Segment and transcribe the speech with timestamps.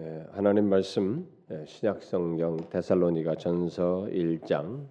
[0.00, 4.88] 예, 하나님 말씀 예, 신약 성경 데살로니가 전서 1장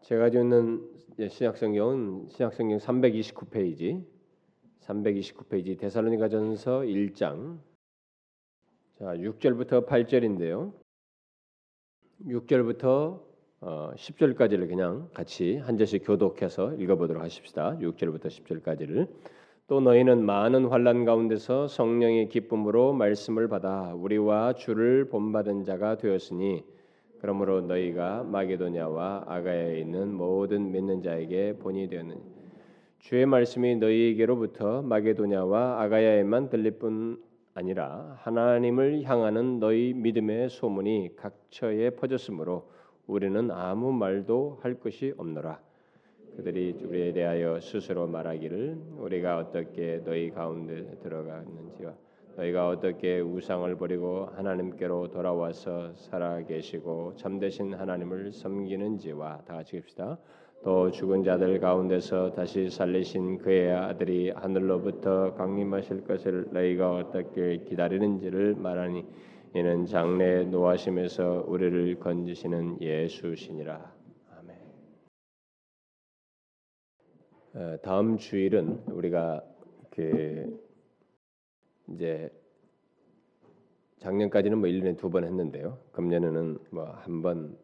[0.00, 4.06] 제가 있는 예, 신약 성경은 신약 성경 329페이지
[4.80, 7.58] 329페이지 데살로니가 전서 1장
[8.98, 10.72] 자 6절부터 8절인데요.
[12.24, 13.22] 6절부터
[13.60, 17.76] 어, 10절까지를 그냥 같이 한 절씩 교독해서 읽어보도록 하십시다.
[17.80, 19.08] 6절부터 10절까지를
[19.70, 26.64] 또 너희는 많은 환란 가운데서 성령의 기쁨으로 말씀을 받아 우리와 주를 본받은 자가 되었으니
[27.20, 32.20] 그러므로 너희가 마게도냐와 아가야에 있는 모든 믿는 자에게 본이 되었느니
[32.98, 37.22] 주의 말씀이 너희에게로부터 마게도냐와 아가야에만 들릴 뿐
[37.54, 42.68] 아니라 하나님을 향하는 너희 믿음의 소문이 각처에 퍼졌으므로
[43.06, 45.69] 우리는 아무 말도 할 것이 없노라.
[46.36, 51.94] 그들이 우리에 대하여 스스로 말하기를 우리가 어떻게 너희 가운데 들어갔는지와
[52.36, 60.18] 너희가 어떻게 우상을 버리고 하나님께로 돌아와서 살아 계시고 참되신 하나님을 섬기는지와 다 같이 깁시다.
[60.62, 69.04] 또 죽은 자들 가운데서 다시 살리신 그의 아들이 하늘로부터 강림하실 것을 너희가 어떻게 기다리는지를 말하니
[69.54, 73.99] 이는 장래 노하심에서 우리를 건지시는 예수시니라.
[77.82, 79.42] 다음 주일은 우리가
[79.90, 80.60] 그
[81.88, 82.30] 이제
[83.98, 85.78] 작년까지는 뭐 1년에 두 번 했는데요.
[85.92, 87.56] 금년에는 뭐 한 번,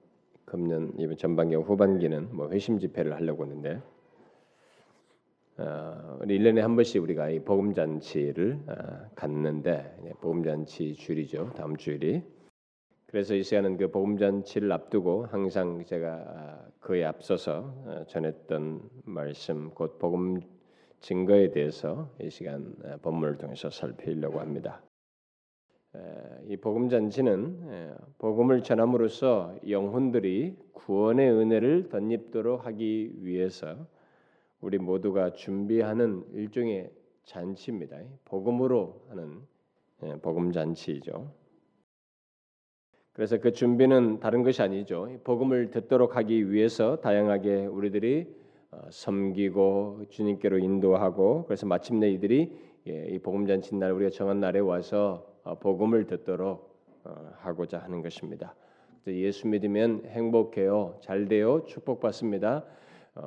[0.44, 3.80] 금년 이번 전반기 후반기는 뭐 회심 집회를 하려고 하는데
[5.58, 11.52] 어, 우리 1년에 한 번씩 우리가 이 복음 잔치를 어, 갖는데 복음 잔치 주일이죠.
[11.56, 12.22] 다음 주일이
[13.08, 19.70] 그래서 이 시간은 그 복음 잔치를 앞두고 항상 제가 아, 그에 앞서서 어, 전했던 말씀
[19.70, 20.40] 곧 복음
[21.00, 24.82] 증거에 대해서 이 시간 어, 본문을 통해서 살피려고 합니다.
[26.46, 33.86] 이 복음 잔치는 복음을 전함으로써 영혼들이 구원의 은혜를 덧입도록 하기 위해서
[34.60, 36.92] 우리 모두가 준비하는 일종의
[37.24, 37.98] 잔치입니다.
[38.26, 39.40] 복음으로 하는
[40.20, 41.32] 복음 잔치이죠.
[43.16, 45.08] 그래서 그 준비는 다른 것이 아니죠.
[45.24, 48.26] 복음을 듣도록 하기 위해서 다양하게 우리들이
[48.70, 52.52] 어, 섬기고 주님께로 인도하고 그래서 마침내 이들이
[52.88, 58.02] 예, 이 복음 잔치 날 우리가 정한 날에 와서 어, 복음을 듣도록 어, 하고자 하는
[58.02, 58.54] 것입니다.
[59.06, 62.66] 예수 믿으면 행복해요, 잘 돼요, 축복받습니다.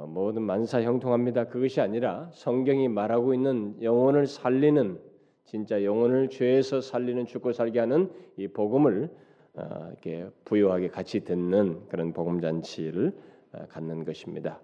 [0.05, 1.45] 모든 만사 형통합니다.
[1.45, 4.99] 그것이 아니라 성경이 말하고 있는 영혼을 살리는
[5.45, 9.27] 진짜 영혼을 죄에서 살리는 죽고 살게 하는 이 복음을 어,
[9.89, 13.13] 이렇게 부유하게 같이 듣는 그런 복음 잔치를
[13.51, 14.61] 어, 갖는 것입니다.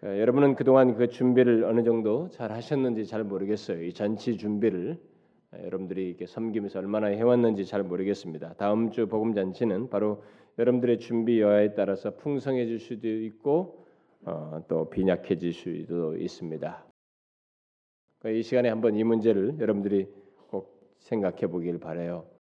[0.00, 3.82] 그, 여러분은 그동안 그 준비를 어느 정도 잘 하셨는지 잘 모르겠어요.
[3.82, 4.98] 이 잔치 준비를
[5.52, 8.54] 어, 여러분들이 이렇게 섬기면서 얼마나 해왔는지 잘 모르겠습니다.
[8.54, 10.22] 다음 주 복음 잔치는 바로
[10.58, 13.86] 여러분들의 준비 여하에 따라서 풍성해질 수도 있고
[14.24, 16.84] 어, 또 빈약해질 수도 있습니다.
[18.18, 20.08] 그러니까 이 시간에 한번 이 문제를 여러분들이
[20.48, 22.37] 꼭 생각해 보길 바래요.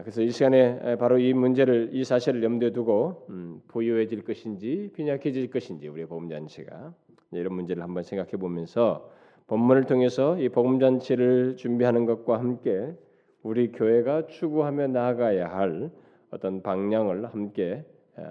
[0.00, 5.88] 그래서 이 시간에 바로 이 문제를 이 사실을 염두에 두고 음, 보유해질 것인지 빈약해질 것인지
[5.88, 6.94] 우리 복음 잔치가
[7.32, 9.10] 이런 문제를 한번 생각해 보면서
[9.46, 12.94] 본문을 통해서 이 복음 잔치를 준비하는 것과 함께
[13.42, 15.90] 우리 교회가 추구하며 나아가야 할
[16.30, 17.84] 어떤 방향을 함께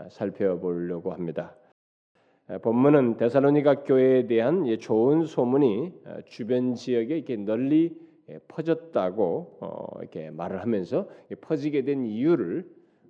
[0.10, 1.56] 살펴보려고 합니다.
[2.64, 5.94] 본문은 데살로니가 교회에 대한 좋은 소문이
[6.26, 8.13] 주변 지역에 이렇게 널리 예,
[8.48, 11.08] 퍼졌다고 어, 이렇게 말을 하면서
[11.42, 12.66] 퍼지게 된 이유를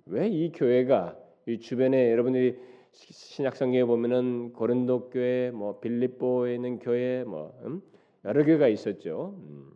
[0.06, 1.16] 왜 이 교회가
[1.46, 2.56] 이 주변에 여러분들이
[2.92, 7.82] 신약 성경에 보면은 고린도 교회, 뭐 빌립보에 있는 교회, 뭐 음?
[8.24, 9.34] 여러 교회가 있었죠.
[9.38, 9.72] 음.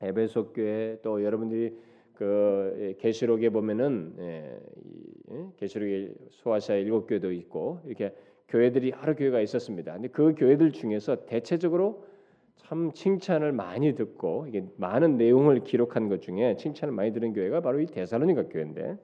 [0.00, 1.76] 에베소 교회 또 여러분들이
[2.14, 4.60] 그 예, 계시록에 보면은 예,
[5.32, 8.14] 예, 계시록에 소아시아 일곱 교회도 있고 이렇게
[8.48, 9.94] 교회들이 여러 교회가 있었습니다.
[9.94, 12.04] 근데 그 교회들 중에서 대체적으로
[12.66, 17.80] 참 칭찬을 많이 듣고 이게 많은 내용을 기록한 것 중에 칭찬을 많이 들은 교회가 바로
[17.80, 18.96] 이 데살로니가 교회인데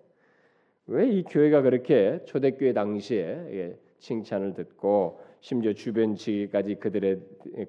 [0.86, 7.20] 왜 이 교회가 그렇게 초대교회 당시에 칭찬을 듣고 심지어 주변 지까지 그들의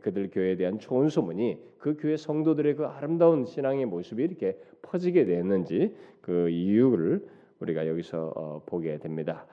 [0.01, 5.95] 그들 교회에 대한 좋은 소문이 그 교회 성도들의 그 아름다운 신앙의 모습이 이렇게 퍼지게 됐는지
[6.21, 7.27] 그 이유를
[7.59, 9.45] 우리가 여기서 어, 보게 됩니다.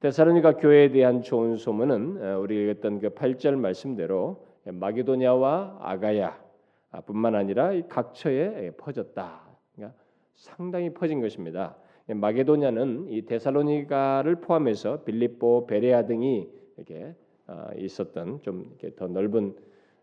[0.00, 8.72] 데살로니가 교회에 대한 좋은 소문은 어, 우리 했던 그 8절 말씀대로 마게도냐와 아가야뿐만 아니라 각처에
[8.76, 9.46] 퍼졌다.
[9.74, 9.98] 그러니까
[10.34, 11.76] 상당히 퍼진 것입니다.
[12.06, 17.14] 마게도냐는 이 데살로니가를 포함해서 빌립보, 베레아 등이 이렇게
[17.48, 19.54] 어, 있었던 좀 이렇게 더 넓은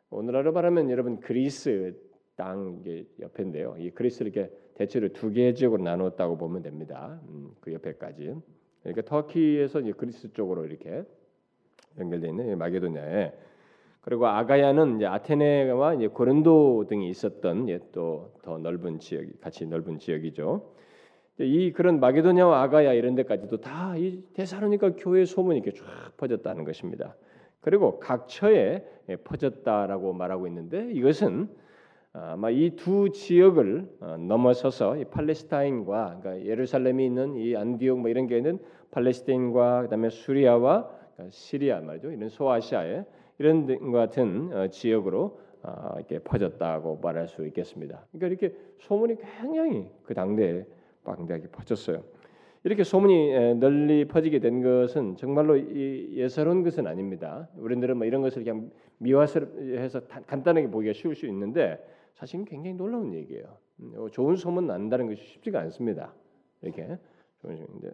[0.09, 1.95] 오늘날로 말하면 여러분 그리스
[2.35, 2.83] 땅
[3.19, 3.75] 옆인데요.
[3.77, 7.19] 이 그리스를 이렇게 대체로 두 개의 지역으로 나누었다고 보면 됩니다.
[7.27, 8.35] 음, 그 옆에까지.
[8.81, 11.03] 그러니까 터키에서 이제 그리스 쪽으로 이렇게
[11.99, 13.33] 연결되어 있는 마게도냐에
[14.03, 20.69] 그리고 아가야는 이제 아테네와 이제 고린도 등이 있었던 또더 넓은 지역, 같이 넓은 지역이죠.
[21.39, 25.85] 이 그런 마게도냐와 아가야 이런 데까지도 다 이 데살로니가 교회 소문이 이렇게 쫙
[26.17, 27.15] 퍼졌다는 것입니다.
[27.61, 28.83] 그리고 각 처에
[29.23, 31.47] 퍼졌다라고 말하고 있는데 이것은
[32.11, 38.27] 아마 이 두 지역을 어, 넘어서서 이 팔레스타인과 그러니까 예루살렘이 있는 이 안디옥 뭐 이런
[38.27, 38.59] 게는
[38.91, 42.11] 팔레스타인과 그다음에 수리아와 그러니까 시리아 말이죠.
[42.11, 43.05] 이런 소아시아에
[43.39, 48.05] 이런 것 같은 어, 지역으로 어, 이렇게 퍼졌다고 말할 수 있겠습니다.
[48.11, 50.65] 그러니까 이렇게 소문이 굉장히 그 당대에
[51.03, 52.03] 방대하게 퍼졌어요.
[52.65, 57.49] 이렇게 소문이 널리 퍼지게 된 것은 정말로 예사로운 것은 아닙니다.
[57.57, 63.57] 우리들은 뭐 이런 것을 그냥 미화해서 간단하게 보기가 쉬울 수 있는데 사실은 굉장히 놀라운 얘기예요.
[63.81, 66.13] 음, 어, 좋은 소문 난다는 것이 쉽지가 않습니다.
[66.61, 66.97] 이렇게
[67.41, 67.91] 좋은 소문인데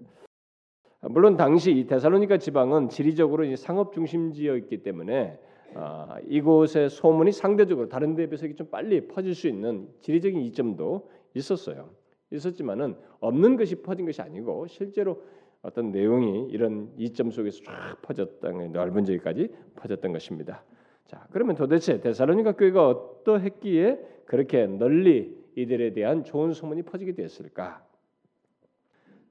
[1.01, 5.39] 물론 당시 이 데살로니가 지방은 지리적으로 상업 중심지였기 때문에
[5.75, 11.91] 아, 이곳의 소문이 상대적으로 다른 데에 비해서 좀 빨리 퍼질 수 있는 지리적인 이점도 있었어요.
[12.31, 15.21] 있었지만은 없는 것이 퍼진 것이 아니고 실제로
[15.61, 20.63] 어떤 내용이 이런 이점 속에서 쫙 퍼졌던 넓은 지역까지 퍼졌던 것입니다.
[21.05, 27.83] 자, 그러면 도대체 데살로니가 교회가 어떠했기에 그렇게 널리 이들에 대한 좋은 소문이 퍼지게 되었을까?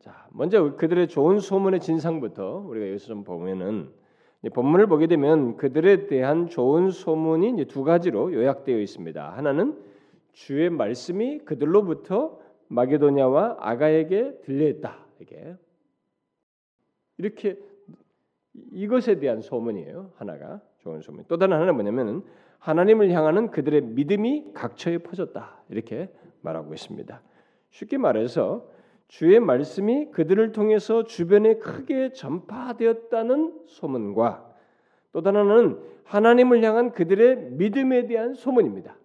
[0.09, 3.91] 자, 먼저 그들의 좋은 소문의 진상부터 우리가 여기서 좀 보면은
[4.55, 9.37] 본문을 보게 되면 그들에 대한 좋은 소문이 이제 두 가지로 요약되어 있습니다.
[9.37, 9.79] 하나는
[10.33, 14.97] 주의 말씀이 그들로부터 마게도냐와 아가에게 들려있다.
[15.21, 15.57] 이게
[17.19, 17.59] 이렇게
[18.73, 20.13] 이것에 대한 소문이에요.
[20.17, 21.27] 하나가 좋은 소문.
[21.29, 22.23] 또 다른 하나는 뭐냐면은
[22.61, 25.65] 하나님을 향하는 그들의 믿음이 각처에 퍼졌다.
[25.69, 26.09] 이렇게
[26.41, 27.21] 말하고 있습니다.
[27.69, 28.78] 쉽게 말해서
[29.09, 34.55] 주의 말씀이 그들을 통해서 주변에 크게 전파되었다는 소문과
[35.13, 38.97] 또 하나는 하나님을 향한 그들의 믿음에 대한 소문입니다.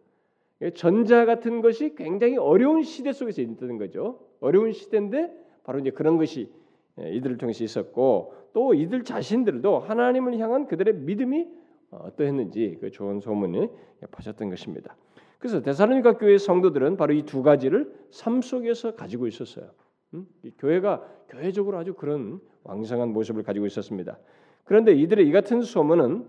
[0.75, 4.19] 전자 같은 것이 굉장히 어려운 시대 속에서 있는 거죠.
[4.39, 5.31] 어려운 시대인데
[5.63, 6.51] 바로 이제 그런 것이
[6.97, 11.47] 이들을 통해서 있었고 또 이들 자신들도 하나님을 향한 그들의 믿음이
[11.91, 13.69] 어떠했는지 그 좋은 소문이
[14.11, 14.95] 퍼졌던 것입니다.
[15.39, 19.69] 그래서 데살로니가 교회 성도들은 바로 이 두 가지를 삶 속에서 가지고 있었어요.
[20.13, 20.27] 음?
[20.57, 24.17] 교회가 교회적으로 아주 그런 왕성한 모습을 가지고 있었습니다.
[24.63, 26.25] 그런데 이들의 이 같은 소문은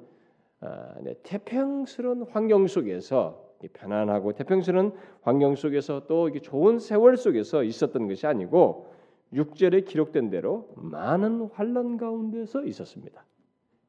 [0.60, 4.92] 아, 네, 태평스러운 환경 속에서 편안하고 태평스러운
[5.22, 8.92] 환경 속에서 또 좋은 세월 속에서 있었던 것이 아니고
[9.32, 13.24] 6절에 기록된 대로 많은 환란 가운데서 있었습니다.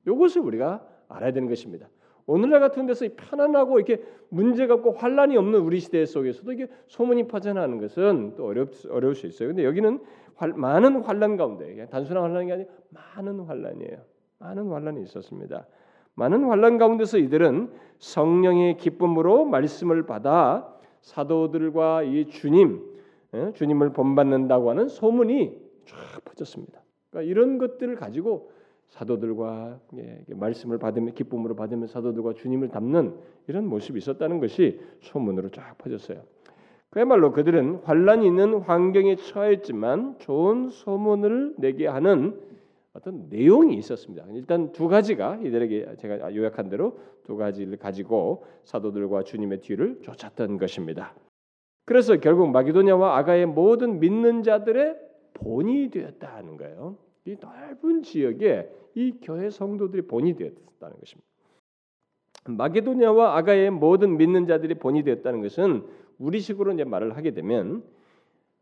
[0.07, 1.87] 이것을 우리가 알아야 되는 것입니다.
[2.27, 7.79] 오늘날 같은 데서 편안하고 이렇게 문제가 없고 환란이 없는 우리 시대 속에서도 이게 소문이 퍼져나가는
[7.79, 9.49] 것은 또 어렵 어려울 수 있어요.
[9.49, 9.99] 근데 여기는
[10.35, 13.97] 활, 많은 환란 가운데 단순한 환란이 아니라 많은 환란이에요.
[14.39, 15.67] 많은 환란이 있었습니다.
[16.15, 22.95] 많은 환란 가운데서 이들은 성령의 기쁨으로 말씀을 받아 사도들과 이 주님
[23.33, 26.81] 예, 주님을 본받는다고 하는 소문이 쫙 퍼졌습니다.
[27.09, 28.51] 그러니까 이런 것들을 가지고
[28.89, 33.15] 사도들과 예, 말씀을 받으며 기쁨으로 받으며 사도들과 주님을 담는
[33.47, 36.21] 이런 모습이 있었다는 것이 소문으로 쫙 퍼졌어요.
[36.89, 42.39] 그야말로 그들은 환란이 있는 환경에 처했지만 좋은 소문을 내게 하는
[42.93, 44.25] 어떤 내용이 있었습니다.
[44.31, 51.13] 일단 두 가지가 이들에게 제가 요약한 대로 두 가지를 가지고 사도들과 주님의 뒤를 쫓았던 것입니다.
[51.83, 54.95] 그래서 결국 마게도냐와 아가의 모든 믿는 자들의
[55.33, 56.95] 본이 되었다는 거예요.
[57.25, 61.27] 이 넓은 지역에 이 교회 성도들이 본이 되었다는 것입니다.
[62.47, 65.85] 마게도냐와 아가의 모든 믿는 자들이 본이 되었다는 것은
[66.19, 67.83] 우리식으로 이제 말을 하게 되면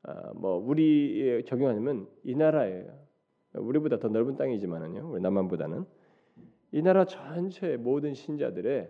[0.03, 3.03] 어, 뭐 우리 적용하면 이 나라예요.
[3.53, 5.11] 우리보다 더 넓은 땅이지만은요.
[5.11, 5.85] 우리 남한보다는
[6.71, 8.89] 이 나라 전체의 모든 신자들의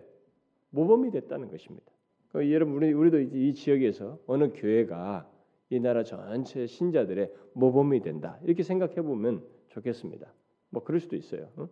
[0.70, 1.92] 모범이 됐다는 것입니다.
[2.30, 5.28] 그 여러분 우리 우리도 이 지역에서 어느 교회가
[5.70, 10.32] 이 나라 전체 신자들의 모범이 된다 이렇게 생각해 보면 좋겠습니다.
[10.70, 11.50] 뭐 그럴 수도 있어요.
[11.56, 11.68] 어?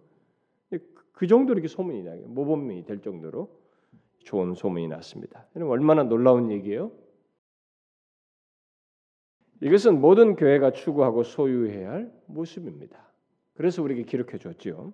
[1.13, 3.49] 그 정도로 이렇게 소문이 나게 모범이 될 정도로
[4.21, 5.47] 좋은 소문이 났습니다.
[5.55, 6.91] 얼마나 놀라운 얘기예요?
[9.61, 13.13] 이것은 모든 교회가 추구하고 소유해야 할 모습입니다.
[13.55, 14.93] 그래서 우리에게 기록해 줬죠.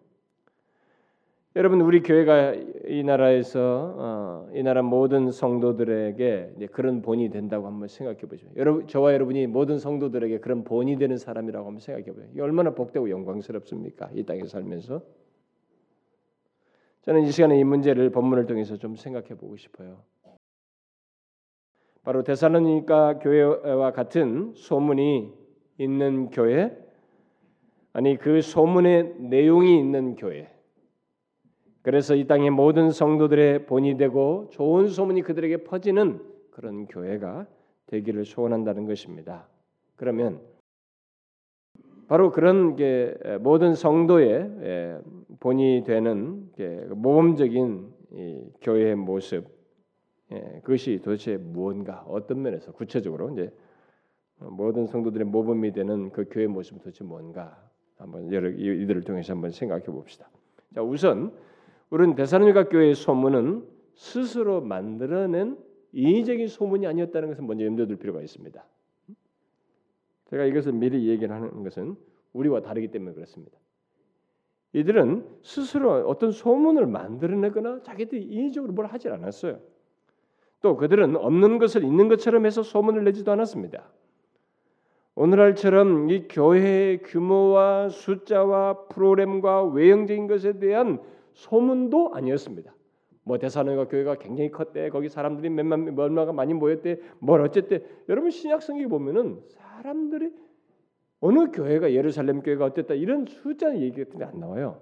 [1.58, 2.54] 여러분 우리 교회가
[2.86, 8.46] 이 나라에서 어, 이 나라 모든 성도들에게 그런 본이 된다고 한번 생각해 보죠.
[8.54, 12.44] 여러분 저와 여러분이 모든 성도들에게 그런 본이 되는 사람이라고 한번 생각해 보죠.
[12.44, 14.08] 얼마나 복되고 영광스럽습니까?
[14.14, 15.02] 이 땅에 살면서
[17.02, 20.04] 저는 이 시간에 이 문제를 본문을 통해서 좀 생각해 보고 싶어요.
[22.04, 25.34] 바로 데살로니가 교회와 같은 소문이
[25.78, 26.70] 있는 교회
[27.92, 30.56] 아니 그 소문의 내용이 있는 교회
[31.88, 37.46] 그래서 이 땅의 모든 성도들의 본이 되고 좋은 소문이 그들에게 퍼지는 그런 교회가
[37.86, 39.48] 되기를 소원한다는 것입니다.
[39.96, 40.38] 그러면
[42.06, 45.00] 바로 그런 게 모든 성도의
[45.40, 46.50] 본이 되는
[46.90, 47.94] 모범적인
[48.60, 49.46] 교회의 모습
[50.64, 53.50] 그것이 도대체 무언가 어떤 면에서 구체적으로 이제
[54.40, 57.66] 모든 성도들의 모범이 되는 그 교회 모습은 도대체 뭔가
[57.96, 60.28] 한번 여러 이들을 통해서 한번 생각해 봅시다.
[60.74, 61.32] 자 우선
[61.90, 65.58] 우리는 대사로니가 교회의 소문은 스스로 만들어낸
[65.92, 68.64] 인위적인 소문이 아니었다는 것을 먼저 염두에 둘 필요가 있습니다.
[70.26, 71.96] 제가 이것을 미리 얘기를 하는 것은
[72.34, 73.58] 우리와 다르기 때문에 그렇습니다.
[74.74, 79.58] 이들은 스스로 어떤 소문을 만들어내거나 자기들이 인위적으로 뭘 하지 않았어요.
[80.60, 83.88] 또 그들은 없는 것을 있는 것처럼 해서 소문을 내지도 않았습니다.
[85.14, 91.00] 오늘날처럼 이 교회의 규모와 숫자와 프로그램과 외형적인 것에 대한
[91.38, 92.74] 소문도 아니었습니다.
[93.22, 94.88] 뭐 대사로가 교회가 굉장히 컸대.
[94.90, 96.98] 거기 사람들이 몇만 얼마가 많이 모였대.
[97.20, 97.82] 뭘 어쨌대.
[98.08, 100.32] 여러분 신약 성경 보면은 사람들이
[101.20, 104.80] 어느 교회가 예루살렘 교회가 어땠다 이런 숫자 얘기 같은 게 안 나와요.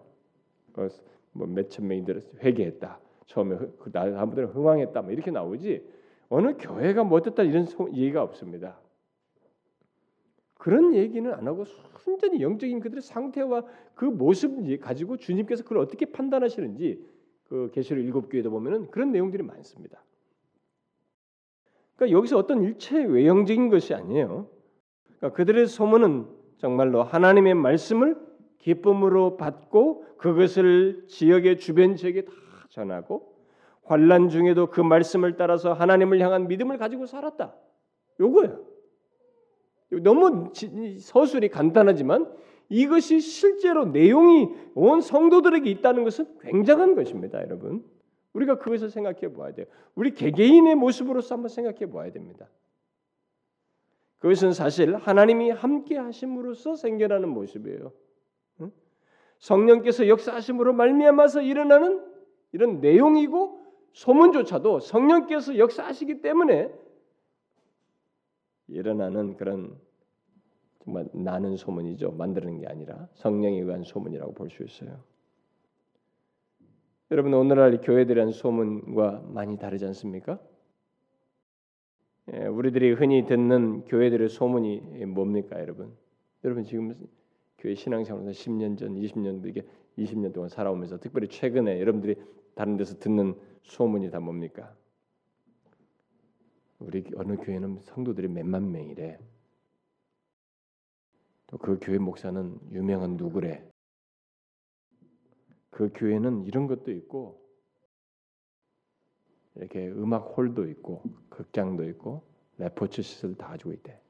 [1.32, 3.00] 뭐 몇천 명이 들어 회개했다.
[3.26, 5.02] 처음에 그 다음부터는 흥황했다.
[5.02, 5.84] 뭐 이렇게 나오지.
[6.30, 8.78] 어느 교회가 뭐 어땠다 이런 얘기가 없습니다.
[10.66, 11.64] 그런 얘기는 안 하고
[12.00, 13.62] 순전히 영적인 그들의 상태와
[13.94, 17.06] 그 모습 가지고 주님께서 그걸 어떻게 판단하시는지
[17.44, 20.02] 그 계시록 일곱 교회도 보면은 그런 내용들이 많습니다.
[21.94, 24.48] 그러니까 여기서 어떤 일체 외형적인 것이 아니에요.
[25.18, 26.26] 그러니까 그들의 소문은
[26.58, 28.16] 정말로 하나님의 말씀을
[28.58, 32.32] 기쁨으로 받고 그것을 지역의 주변 지역에 다
[32.70, 33.36] 전하고
[33.84, 37.54] 환란 중에도 그 말씀을 따라서 하나님을 향한 믿음을 가지고 살았다.
[38.18, 38.75] 요거예요.
[39.90, 40.52] 너무
[41.00, 42.32] 서술이 간단하지만
[42.68, 47.84] 이것이 실제로 내용이 온 성도들에게 있다는 것은 굉장한 것입니다, 여러분.
[48.32, 49.66] 우리가 그것을 생각해 보아야 돼요.
[49.94, 52.48] 우리 개개인의 모습으로서 한번 생각해 보아야 됩니다.
[54.18, 57.92] 그것은 사실 하나님이 함께 하심으로써 생겨나는 모습이에요.
[59.38, 62.02] 성령께서 역사하심으로 말미암아서 일어나는
[62.52, 63.60] 이런 내용이고
[63.92, 66.70] 소문조차도 성령께서 역사하시기 때문에
[68.68, 69.76] 일어나는 그런
[70.84, 72.12] 정말 나는 소문이죠.
[72.12, 75.02] 만드는 게 아니라 성령에 의한 소문이라고 볼 수 있어요.
[77.10, 80.40] 여러분 오늘날 교회들의 소문과 많이 다르지 않습니까?
[82.32, 85.96] 예, 우리들이 흔히 듣는 교회들의 소문이 뭡니까, 여러분?
[86.44, 86.96] 여러분 지금
[87.58, 89.62] 교회 신앙생활에서 10년 전, 20년 이게
[89.98, 92.16] 20년 동안 살아오면서 특별히 최근에 여러분들이
[92.54, 94.74] 다른 데서 듣는 소문이 다 뭡니까?
[96.78, 99.18] 우리 어느 교회는 성도들이 몇만 명이래.
[101.46, 103.64] 또 그 교회 목사는 유명한 누구래.
[105.70, 107.40] 그 교회는 이런 것도 있고
[109.54, 112.22] 이렇게 음악 홀도 있고 극장도 있고
[112.58, 114.00] 레포츠 시설 다 가지고 있대.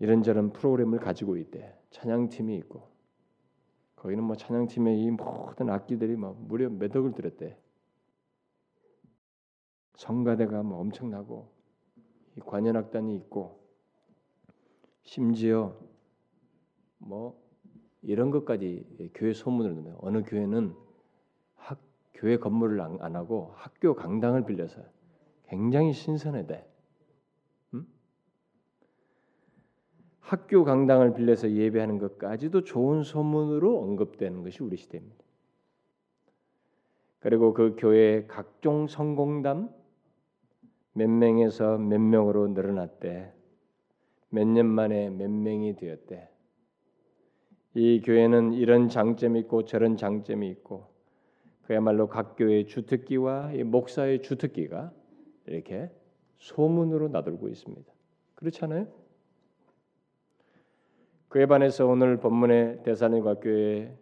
[0.00, 1.76] 이런저런 프로그램을 가지고 있대.
[1.90, 2.88] 찬양팀이 있고
[3.96, 7.56] 거기는 뭐 찬양팀의 이 모든 악기들이 뭐 무려 몇 억을 들였대.
[10.00, 11.46] 성가대가 뭐 엄청나고
[12.36, 13.60] 이 관현악단이 있고
[15.02, 15.76] 심지어
[16.96, 17.38] 뭐
[18.00, 20.74] 이런 것까지 교회 소문을 넣으면 어느 교회는
[22.14, 24.82] 교회 건물을 안 하고 학교 강당을 빌려서
[25.48, 26.66] 굉장히 신선해대.
[27.74, 27.86] 음?
[30.20, 35.24] 학교 강당을 빌려서 예배하는 것까지도 좋은 소문으로 언급되는 것이 우리 시대입니다.
[37.18, 39.79] 그리고 그 교회의 각종 성공담
[40.92, 43.32] 몇 명에서 몇 명으로 늘어났대.
[44.30, 46.28] 몇 년 만에 몇 명이 되었대.
[47.74, 50.88] 이 교회는 이런 장점이 있고 저런 장점이 있고
[51.62, 54.92] 그야말로 각 교회의 주특기와 목사의 주특기가
[55.46, 55.90] 이렇게
[56.38, 57.92] 소문으로 나돌고 있습니다.
[58.34, 58.88] 그렇지 않아요?
[61.28, 63.96] 그에 반해서 오늘 본문의 대사님과 교회의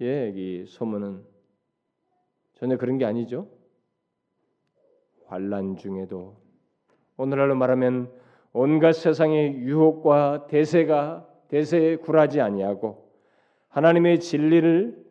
[0.00, 1.22] 이 소문은
[2.54, 3.50] 전혀 그런 게 아니죠.
[5.28, 6.36] 환란 중에도
[7.16, 8.10] 오늘날로 말하면
[8.52, 13.10] 온갖 세상의 유혹과 대세가 대세에 굴하지 아니하고
[13.68, 15.06] 하나님의 진리를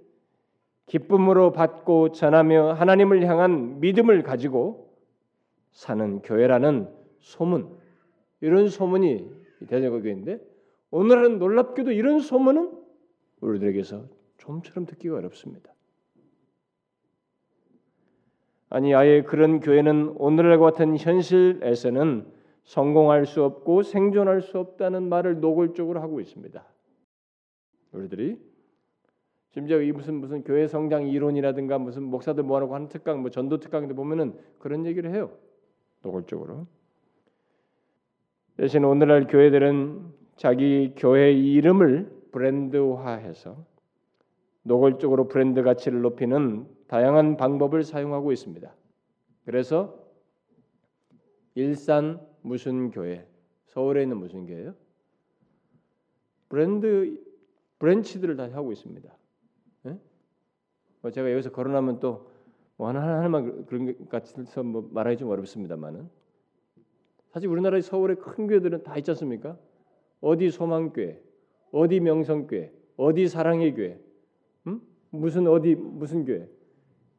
[0.88, 4.94] 기쁨으로 받고 전하며 하나님을 향한 믿음을 가지고
[5.72, 7.78] 사는 교회라는 소문
[8.42, 9.30] 이런 소문이
[9.68, 10.40] 대전거 교회인데
[10.92, 12.72] 오늘은 놀랍게도 이런 소문은
[13.42, 14.06] 우리들에게서
[14.38, 15.77] 좀처럼 듣기가 어렵습니다.
[18.70, 22.26] 아니 아예 그런 교회는 오늘과 같은 현실에서는
[22.64, 26.64] 성공할 수 없고 생존할 수 없다는 말을 노골적으로 하고 있습니다.
[27.94, 28.38] 우리들이
[29.52, 33.96] 심지어 이 무슨 무슨 교회 성장 이론이라든가 무슨 목사들 모아놓고 하는 특강 뭐 전도 특강도
[33.96, 35.32] 보면은 그런 얘기를 해요.
[36.04, 36.68] 노골적으로.
[38.58, 40.02] 대신 오늘날 교회들은
[40.36, 43.58] 자기 교회 이름을 브랜드화해서
[44.64, 48.74] 노골적으로 브랜드 가치를 높이는 다양한 방법을 사용하고 있습니다.
[49.46, 50.08] 그래서
[51.56, 53.28] 일산 무슨 교회,
[53.66, 54.74] 서울에 있는 무슨 교회요?
[56.50, 57.22] 브랜드
[57.80, 59.12] 브랜치들을 다 하고 있습니다.
[59.84, 60.00] 네?
[61.02, 66.10] 뭐 제가 여기서 거론하면 또뭐 하나 하나만 그런 것 같아서 뭐 말하기 좀 어렵습니다만은
[67.32, 69.58] 사실 우리나라의 서울의 큰 교회들은 다 있지 않습니까?
[70.22, 71.22] 어디 소망교회,
[71.72, 74.00] 어디 명성교회, 어디 사랑의 교회,
[74.66, 74.82] 음?
[75.12, 76.50] 무슨 어디 무슨 교회,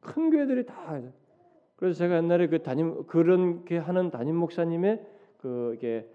[0.01, 1.01] 큰 교회들이 다.
[1.75, 5.05] 그래서 제가 옛날에 그 담임 그런 게 하는 담임 목사님의
[5.37, 6.09] 그게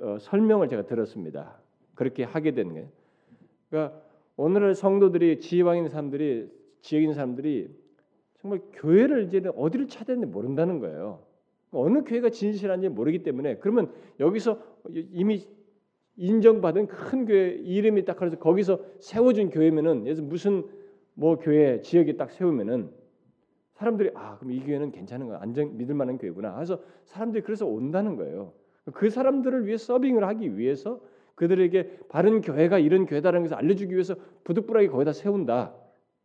[0.00, 1.58] 어, 설명을 제가 들었습니다.
[1.94, 2.88] 그렇게 하게 되는 거예요.
[3.68, 4.00] 그러니까
[4.36, 7.68] 오늘날 성도들이 지방 있는 사람들이 지역 있는 사람들이
[8.40, 11.20] 정말 교회를 이제 어디를 찾아야 되는지 모른다는 거예요.
[11.72, 15.46] 어느 교회가 진실한지 모르기 때문에 그러면 여기서 이미
[16.16, 20.66] 인정받은 큰 교회 이름이 딱 그래서 거기서 세워준 교회면은 무슨
[21.14, 22.90] 뭐 교회 지역에 딱 세우면은
[23.80, 26.54] 사람들이 아 그럼 이 교회는 괜찮은 거 안정 믿을 만한 교회구나.
[26.54, 28.52] 그래서 사람들이 그래서 온다는 거예요.
[28.92, 31.00] 그 사람들을 위해 서빙을 하기 위해서
[31.34, 35.74] 그들에게 바른 교회가 이런 교회다라는 것을 알려주기 위해서 부득불하게 거기다 세운다.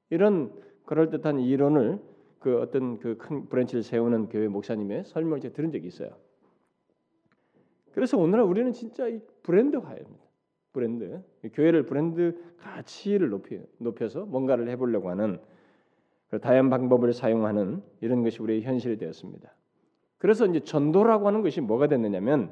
[0.10, 0.52] 이런
[0.84, 2.00] 그럴 듯한 이론을
[2.40, 6.10] 그 어떤 그 큰 branch를 세우는 교회 목사님의 설명을 제가 들은 적이 있어요.
[7.94, 10.26] 그래서 오늘날 우리는 진짜 이 브랜드화입니다.
[10.74, 11.22] 브랜드
[11.54, 15.40] 교회를 브랜드 가치를 높이 높여서 뭔가를 해보려고 하는
[16.41, 19.53] 다양한 방법을 사용하는 이런 것이 우리의 현실이 되었습니다.
[20.17, 22.51] 그래서 이제 전도라고 하는 것이 뭐가 됐느냐면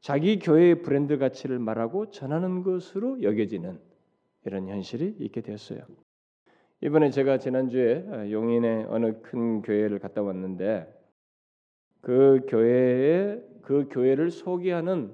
[0.00, 3.78] 자기 교회의 브랜드 가치를 말하고 전하는 것으로 여겨지는
[4.44, 5.80] 이런 현실이 있게 되었어요.
[6.82, 10.86] 이번에 제가 지난주에 용인의 어느 큰 교회를 갔다 왔는데
[12.02, 15.12] 그 교회에 그 교회를 소개하는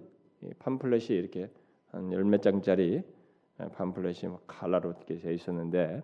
[0.58, 1.50] 팜플렛이 이렇게
[1.86, 3.02] 한 열몇 장짜리
[3.56, 6.02] 팜플렛이 뭐 칼라로 이렇게 돼 있었는데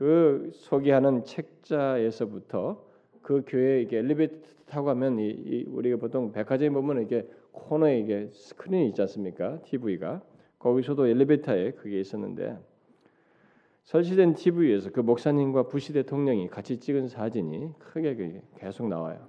[0.00, 2.82] 그 소개하는 책자에서부터
[3.20, 4.34] 그 교회 이게 엘리베이터
[4.64, 9.60] 타고 가면 이, 이 우리가 보통 백화점에 보면 이게 코너에 이게 스크린이 있지 않습니까?
[9.60, 10.22] TV가
[10.58, 12.56] 거기서도 엘리베이터에 그게 있었는데
[13.82, 19.28] 설치된 TV에서 그 목사님과 부시 대통령이 같이 찍은 사진이 크게 계속 나와요.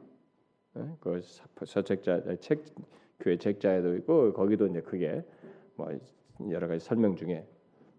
[0.75, 0.85] 네?
[1.01, 1.19] 그
[1.65, 2.63] 서책자 책
[3.19, 5.21] 교회 책자에도 있고 거기도 이제 크게
[5.75, 5.89] 뭐
[6.49, 7.45] 여러 가지 설명 중에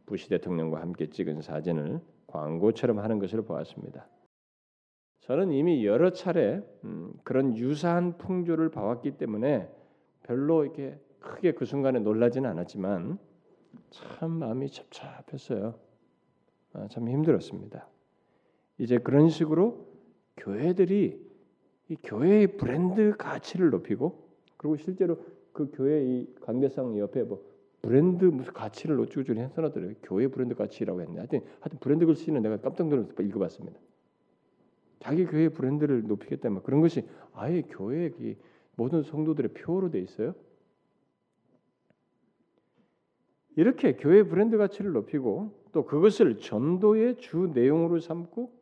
[0.07, 2.01] 부시 대통령과 함께 찍은 사진을
[2.33, 4.09] 광고처럼 하는 것을 보았습니다.
[5.21, 9.71] 저는 이미 여러 차례 음, 그런 유사한 풍조를 봐왔기 때문에
[10.25, 13.19] 별로 이렇게 크게 그 순간에 놀라지는 않았지만
[13.91, 15.75] 참 마음이 찹찹했어요.
[16.73, 17.87] 아, 참 힘들었습니다.
[18.79, 19.87] 이제 그런 식으로
[20.37, 21.21] 교회들이
[21.89, 25.19] 이 교회의 브랜드 가치를 높이고 그리고 실제로
[25.53, 27.45] 그 교회 이 관계상 옆에 뭐
[27.83, 29.95] 브랜드 무슨 가치를 저리 해서나더래요.
[30.05, 33.79] 교회 브랜드 가치라고 했는데 하여튼, 하여튼 브랜드 글씨는 내가 깜짝 놀라서 읽어봤습니다.
[35.01, 38.13] 자기 교회 브랜드를 높이겠다면 그런 것이 아예 교회
[38.77, 40.35] 모든 성도들의 표로 돼 있어요.
[43.57, 48.53] 이렇게 교회 브랜드 가치를 높이고 또 그것을 전도의 주 내용으로 삼고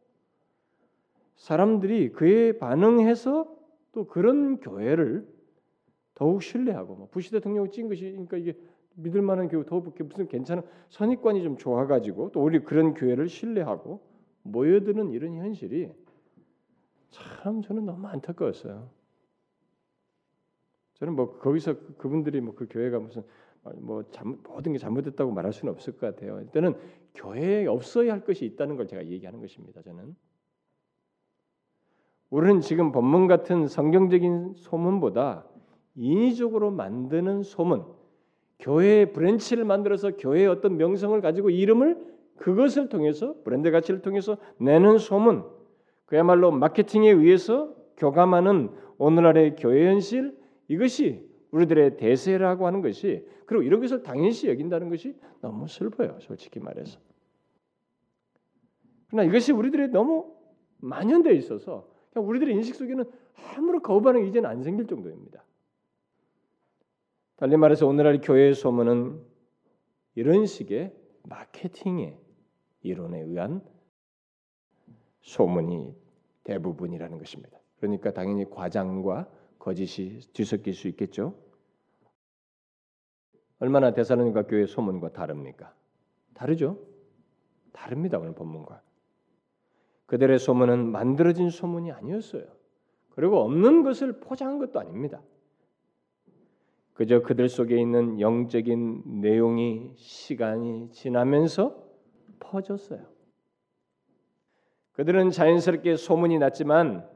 [1.36, 3.54] 사람들이 그에 반응해서
[3.92, 5.28] 또 그런 교회를
[6.14, 8.56] 더욱 신뢰하고 뭐 부시 대통령 찐 것이 그러니까 이게
[8.94, 14.00] 믿을 만한 교회 더욱 무슨 괜찮은 선입관이 좀 좋아가지고 또 우리 그런 교회를 신뢰하고
[14.42, 15.90] 모여드는 이런 현실이
[17.10, 18.90] 참 저는 너무 안타까웠어요.
[20.94, 23.24] 저는 뭐 거기서 그, 그분들이 뭐 그 교회가 무슨
[23.76, 26.40] 뭐 잘못, 모든 게 잘못됐다고 말할 수는 없을 것 같아요.
[26.40, 26.74] 일단은
[27.14, 29.82] 교회에 없어야 할 것이 있다는 걸 제가 얘기하는 것입니다.
[29.82, 30.14] 저는
[32.30, 35.46] 우리는 지금 본문 같은 성경적인 소문보다
[35.96, 37.84] 인위적으로 만드는 소문,
[38.60, 45.44] 교회의 브랜드를 만들어서 교회의 어떤 명성을 가지고 이름을 그것을 통해서 브랜드 가치를 통해서 내는 소문,
[46.06, 50.36] 그야말로 마케팅에 의해서 교감하는 오늘날의 교회 현실
[50.68, 56.18] 이것이 우리들의 대세라고 하는 것이 그리고 이런 것을 당연시 여긴다는 것이 너무 슬퍼요.
[56.20, 56.98] 솔직히 말해서.
[59.08, 60.32] 그러나 이것이 우리들의 너무
[60.78, 63.04] 만연되어 있어서 우리들의 인식 속에는
[63.56, 65.44] 아무런 거부 반응이 이제는 안 생길 정도입니다.
[67.40, 69.18] 달리 말해서 오늘날 교회의 소문은
[70.14, 72.18] 이런 식의 마케팅의
[72.82, 73.62] 이론에 의한
[75.22, 75.96] 소문이
[76.44, 77.58] 대부분이라는 것입니다.
[77.78, 79.26] 그러니까 당연히 과장과
[79.58, 81.34] 거짓이 뒤섞일 수 있겠죠.
[83.58, 85.74] 얼마나 대사로니가 교회 소문과 다릅니까?
[86.34, 86.78] 다르죠.
[87.72, 88.82] 다릅니다 오늘 본문과.
[90.04, 92.44] 그들의 소문은 만들어진 소문이 아니었어요.
[93.12, 95.22] 그리고 없는 것을 포장한 것도 아닙니다.
[97.00, 101.82] 그저 그들 속에 있는 영적인 내용이 시간이 지나면서
[102.40, 103.00] 퍼졌어요.
[104.92, 107.08] 그들은 자연스럽게 소문이 났지만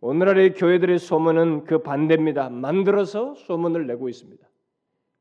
[0.00, 2.50] 오늘날의 교회들의 소문은 그 반대입니다.
[2.50, 4.44] 만들어서 소문을 내고 있습니다.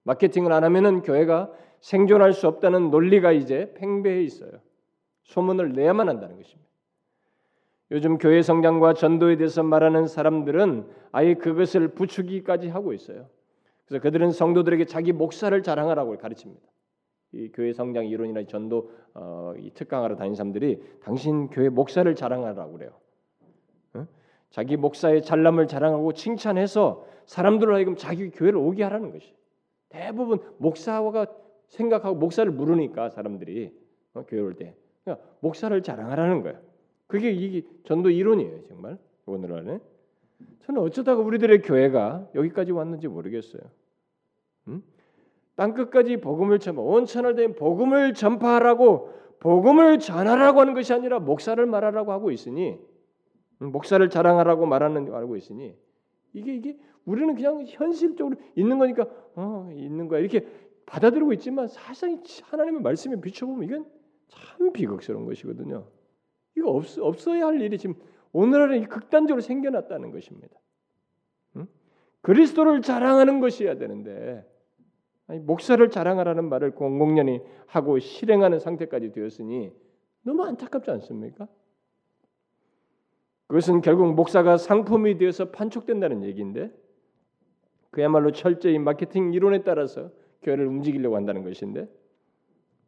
[0.02, 1.52] 마케팅을 안 하면은 교회가
[1.82, 4.50] 생존할 수 없다는 논리가 이제 팽배해 있어요.
[5.26, 6.72] 소문을 내야만 한다는 것입니다.
[7.92, 13.30] 요즘 교회 성장과 전도에 대해서 말하는 사람들은 아예 그것을 부추기까지 하고 있어요.
[13.88, 16.62] 그래서 그들은 성도들에게 자기 목사를 자랑하라고 가르칩니다.
[17.34, 22.91] 이 교회 성장 이론이나 전도 어, 이 특강하러 다니는 사람들이 당신 교회 목사를 자랑하라고 그래요.
[23.93, 24.08] 어?
[24.50, 29.34] 자기 목사의 잘남을 자랑하고 칭찬해서 사람들을 하여금 자기 교회를 오게 하라는 것이.
[29.89, 31.26] 대부분 목사가
[31.67, 33.73] 생각하고 목사를 물으니까 사람들이
[34.13, 34.76] 어, 교회 올 때.
[35.04, 36.60] 그러니까 목사를 자랑하라는 거예요.
[37.08, 39.80] 그게 이 전도 이론이에요, 정말 오늘날에.
[40.65, 43.62] 저는 어쩌다가 우리들의 교회가 여기까지 왔는지 모르겠어요.
[44.67, 44.84] 음?
[45.56, 51.63] 땅 끝까지 복음을 전파, 온 천을 된 복음을 전파하라고 복음을 전하라고 하는 것이 아니라 목사를
[51.65, 52.78] 말하라고 하고 있으니
[53.62, 55.76] 음, 목사를 자랑하라고 말하는 알고 있으니
[56.34, 60.45] 이게 이게 우리는 그냥 현실적으로 있는 거니까 어 있는 거야 이렇게
[60.86, 63.86] 받아들이고 있지만 사실상 하나님의 말씀에 비춰보면 이건
[64.28, 65.88] 참 비극스러운 것이거든요.
[66.56, 67.95] 이거 없, 없어야 할 일이 지금
[68.34, 70.56] 오늘날은 극단적으로 생겨났다는 것입니다.
[71.58, 71.68] 응?
[72.22, 74.46] 그리스도를 자랑하는 것이어야 되는데
[75.28, 79.72] 아니, 목사를 자랑하라는 말을 공공연히 하고 실행하는 상태까지 되었으니
[80.24, 81.48] 너무 안타깝지 않습니까?
[83.48, 86.72] 그것은 결국 목사가 상품이 되어서 판촉된다는 얘기인데
[87.92, 90.12] 그야말로 철저히 마케팅 이론에 따라서
[90.44, 91.90] 교회를 움직이려고 한다는 것인데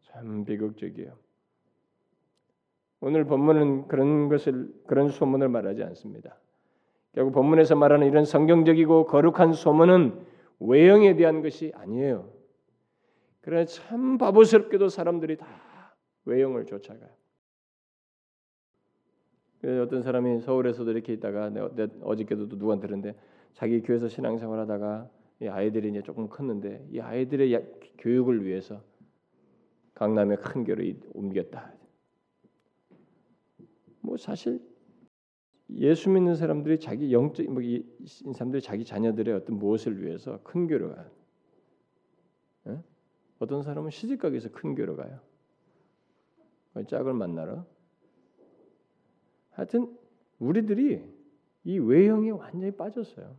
[0.03, 1.17] 참 비극적이에요.
[3.01, 6.37] 오늘 본문은 그런 것을 그런 소문을 말하지 않습니다.
[7.13, 10.25] 결국 본문에서 말하는 이런 성경적이고 거룩한 소문은
[10.59, 12.29] 외형에 대한 것이 아니에요.
[13.41, 15.47] 그러나 참 바보스럽게도 사람들이 다
[16.25, 17.09] 외형을 쫓아가요.
[19.83, 23.19] 어떤 사람이 서울에서도 이렇게 있다가 내 어저께도 누구한테 들었는데
[23.53, 25.09] 자기 교회에서 신앙생활 하다가
[25.41, 27.65] 이 아이들이 이제 조금 컸는데 이 아이들의
[27.97, 28.81] 교육을 위해서
[29.95, 31.73] 강남의 큰 교회로 옮겼다.
[34.09, 34.59] 뭐 사실
[35.69, 37.85] 예수 믿는 사람들이 자기 영적 뭐 이
[38.33, 41.11] 사람들이 자기 자녀들의 어떤 무엇을 위해서 큰 교로 가요.
[42.67, 42.83] 예?
[43.37, 45.19] 어떤 사람은 시집 가기 위해서 큰 교로 가요.
[46.87, 47.65] 짝을 만나러.
[49.51, 49.95] 하여튼
[50.39, 51.03] 우리들이
[51.65, 53.37] 이 외형에 완전히 빠졌어요.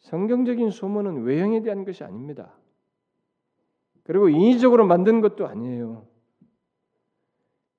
[0.00, 2.52] 성경적인 소문은 외형에 대한 것이 아닙니다.
[4.02, 6.13] 그리고 인위적으로 만든 것도 아니에요.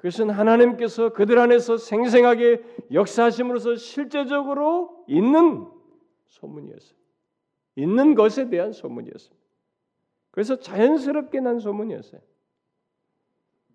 [0.05, 5.65] 그것은 하나님께서 그들 안에서 생생하게 역사하심으로써 실제적으로 있는
[6.27, 6.95] 소문이었어요.
[7.75, 9.43] 있는 것에 대한 소문이었습니다.
[10.29, 12.21] 그래서 자연스럽게 난 소문이었어요.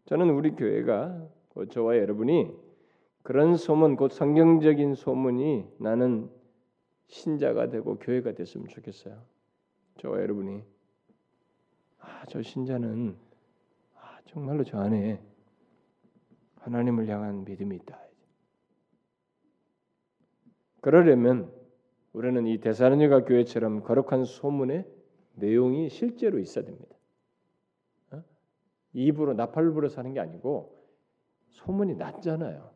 [0.05, 1.27] 저는 우리 교회가
[1.73, 2.53] 저와 여러분이
[3.25, 6.31] 그런 소문, 곧 성경적인 소문이 나는
[7.09, 9.21] 신자가 되고 교회가 됐으면 좋겠어요.
[9.99, 10.63] 저와 여러분이
[11.99, 13.17] 아, 저 신자는
[13.97, 15.21] 아, 정말로 저 안에
[16.61, 18.01] 하나님을 향한 믿음이 있다.
[20.81, 21.53] 그러려면
[22.13, 24.87] 우리는 이 데살로니가 교회처럼 거룩한 소문의
[25.35, 26.97] 내용이 실제로 있어야 됩니다.
[28.13, 28.23] 어?
[28.93, 30.77] 입으로 나팔 불어서 하는 게 아니고
[31.51, 32.71] 소문이 났잖아요.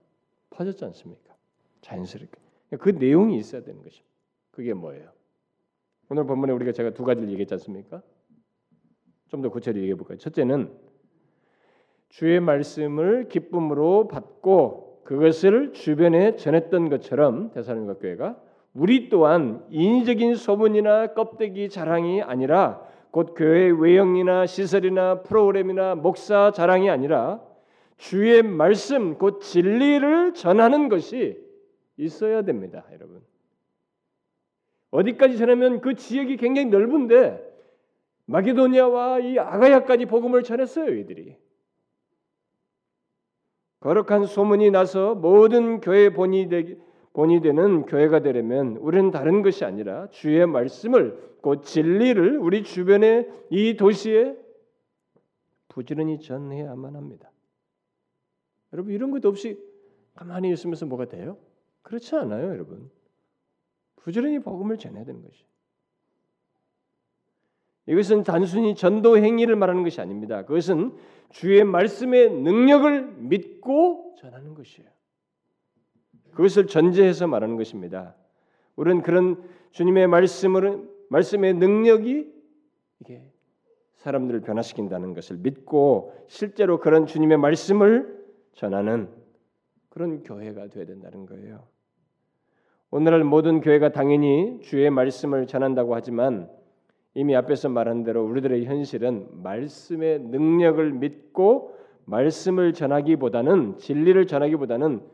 [0.50, 1.34] 퍼졌지 않습니까?
[1.80, 2.38] 자연스럽게.
[2.78, 4.14] 그 내용이 있어야 되는 것입니다.
[4.50, 5.12] 그게 뭐예요?
[6.10, 8.02] 오늘 본문에 우리가 제가 두 가지를 얘기했지 않습니까?
[9.28, 10.18] 좀 더 구체적으로 얘기해 볼까요?
[10.18, 10.72] 첫째는
[12.14, 18.40] 주의 말씀을 기쁨으로 받고 그것을 주변에 전했던 것처럼 대사님과 교회가
[18.72, 27.42] 우리 또한 인위적인 소문이나 껍데기 자랑이 아니라 곧 교회 외형이나 시설이나 프로그램이나 목사 자랑이 아니라
[27.96, 31.36] 주의 말씀 곧 진리를 전하는 것이
[31.96, 33.22] 있어야 됩니다, 여러분.
[34.92, 37.42] 어디까지 전하면 그 지역이 굉장히 넓은데
[38.26, 41.42] 마게도니아와 이 아가야까지 복음을 전했어요, 이들이.
[43.84, 46.78] 거룩한 소문이 나서 모든 교회 본이 되기
[47.12, 53.76] 본이 되는 교회가 되려면 우리는 다른 것이 아니라 주의 말씀을 곧 진리를 우리 주변의 이
[53.76, 54.36] 도시에
[55.68, 57.30] 부지런히 전해야만 합니다.
[58.72, 59.62] 여러분 이런 것 없이
[60.14, 61.36] 가만히 있으면서 뭐가 돼요?
[61.82, 62.90] 그렇지 않아요, 여러분.
[63.96, 65.44] 부지런히 복음을 전해야 되는 것이.
[67.86, 70.44] 이것은 단순히 전도 행위를 말하는 것이 아닙니다.
[70.46, 70.96] 그것은
[71.30, 74.88] 주의 말씀의 능력을 믿 고 전하는 것이에요.
[76.32, 78.14] 그것을 전제해서 말하는 것입니다.
[78.76, 82.32] 우리는 그런 주님의 말씀을 말씀의 능력이
[83.00, 83.22] 이게
[83.96, 89.08] 사람들을 변화시킨다는 것을 믿고 실제로 그런 주님의 말씀을 전하는
[89.88, 91.66] 그런 교회가 되어야 된다는 거예요.
[92.90, 96.50] 오늘날 모든 교회가 당연히 주의 말씀을 전한다고 하지만
[97.14, 101.73] 이미 앞에서 말한 대로 우리들의 현실은 말씀의 능력을 믿고
[102.06, 105.06] 말씀을 전하기보다는 진리를 전하기보다는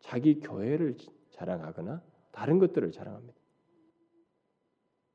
[0.00, 0.96] 자기 교회를
[1.30, 3.34] 자랑하거나 다른 것들을 자랑합니다.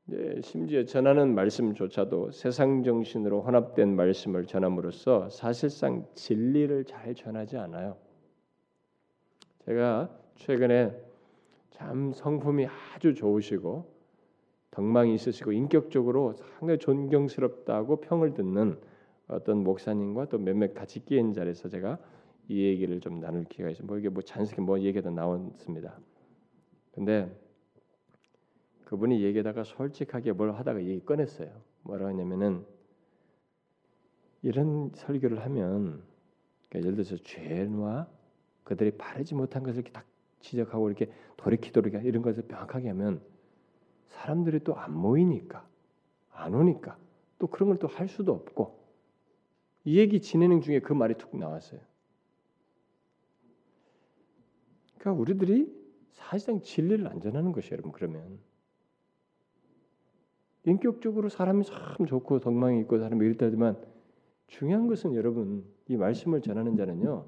[0.06, 7.98] 네, 심지어 전하는 말씀조차도 세상 정신으로 혼합된 말씀을 전함으로써 사실상 진리를 잘 전하지 않아요.
[9.66, 10.92] 제가 최근에
[11.70, 13.94] 참 성품이 아주 좋으시고
[14.72, 18.80] 덕망이 있으시고 인격적으로 상당히 존경스럽다고 평을 듣는
[19.32, 21.98] 어떤 목사님과 또 몇몇 같이 끼인 자리에서 제가
[22.50, 23.88] 이 얘기를 좀 나눌 기회가 있어요.
[23.88, 26.00] 뭐 이게 뭐 자연스럽게 뭐 얘기도 나왔습니다.
[26.92, 27.34] 근데
[28.86, 31.50] 그분이 얘기하다가 솔직하게 뭘 하다가 얘기 꺼냈어요.
[31.84, 32.66] 뭐라 하냐면은
[34.42, 36.04] 이런 설교를 하면
[36.70, 38.08] 그러니까 예를 들어서 죄와
[38.64, 40.06] 그들이 바르지 못한 것을 이렇게 딱
[40.42, 43.22] 지적하고 이렇게 돌이키도록 이런 것을 명확하게 하면
[44.08, 45.66] 사람들이 또 안 모이니까
[46.32, 46.98] 안 오니까
[47.40, 48.81] 또 그런 걸 또 할 수도 없고
[49.84, 51.80] 이 얘기 진행 중에 그 말이 툭 나왔어요.
[54.98, 57.92] 그러니까 우리들이 사실상 진리를 안 전하는 것이에요, 여러분.
[57.92, 58.40] 그러면
[60.64, 63.84] 인격적으로 사람이 참 좋고 덕망이 있고 사람이 이렇다지만
[64.48, 67.28] 중요한 것은 여러분 이 말씀을 전하는 자는요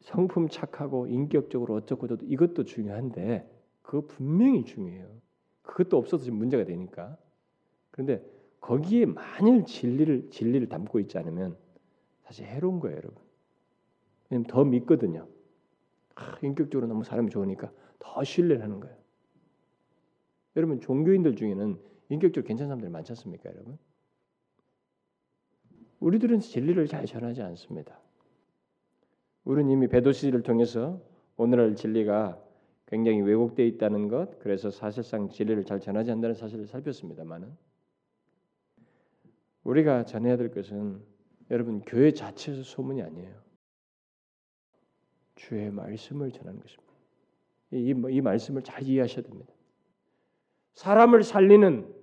[0.00, 3.48] 성품 착하고 인격적으로 어쩌고 저쩌고 이것도 중요한데
[3.82, 5.08] 그거 분명히 중요해요.
[5.62, 7.16] 그것도 없어서 지금 문제가 되니까.
[7.90, 8.24] 그런데
[8.62, 11.56] 거기에 만일 진리를 진리를 담고 있지 않으면
[12.22, 13.22] 사실 해로운 거예요, 여러분.
[14.30, 15.28] 왜냐면 더 믿거든요.
[16.14, 18.96] 아, 인격적으로 너무 사람이 좋으니까 더 신뢰를 하는 거예요.
[20.56, 23.78] 여러분 종교인들 중에는 인격적으로 괜찮은 사람들 많지 않습니까, 여러분?
[25.98, 27.98] 우리들은 진리를 잘 전하지 않습니다.
[29.44, 31.00] 우리는 이미 배도시를 통해서
[31.36, 32.40] 오늘날 진리가
[32.86, 37.71] 굉장히 왜곡되어 있다는 것, 그래서 사실상 진리를 잘 전하지 않는다는 사실을 살폈습니다만은
[39.64, 41.02] 우리가 전해야 될 것은
[41.50, 43.42] 여러분 교회 자체에서 소문이 아니에요.
[45.34, 46.92] 주의 말씀을 전하는 것입니다.
[47.72, 49.52] 이, 이 말씀을 잘 이해하셔야 됩니다.
[50.74, 52.01] 사람을 살리는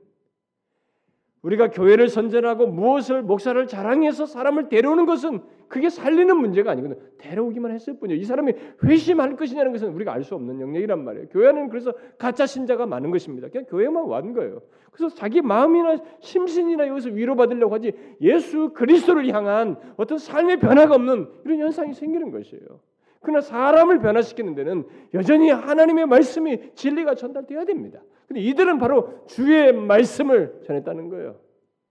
[1.41, 6.99] 우리가 교회를 선전하고 무엇을 목사를 자랑해서 사람을 데려오는 것은 그게 살리는 문제가 아니거든요.
[7.17, 8.19] 데려오기만 했을 뿐이에요.
[8.19, 11.28] 이 사람이 회심할 것이냐는 것은 우리가 알 수 없는 영역이란 말이에요.
[11.30, 13.47] 교회는 그래서 가짜 신자가 많은 것입니다.
[13.49, 14.62] 그냥 교회만 왔는 거예요.
[14.91, 21.60] 그래서 자기 마음이나 심신이나 여기서 위로받으려고 하지 예수 그리스도를 향한 어떤 삶의 변화가 없는 이런
[21.60, 22.80] 현상이 생기는 것이에요.
[23.21, 28.01] 그러나 사람을 변화시키는 데는 여전히 하나님의 말씀이 진리가 전달되어야 됩니다.
[28.27, 31.39] 근데 이들은 바로 주의 말씀을 전했다는 거예요.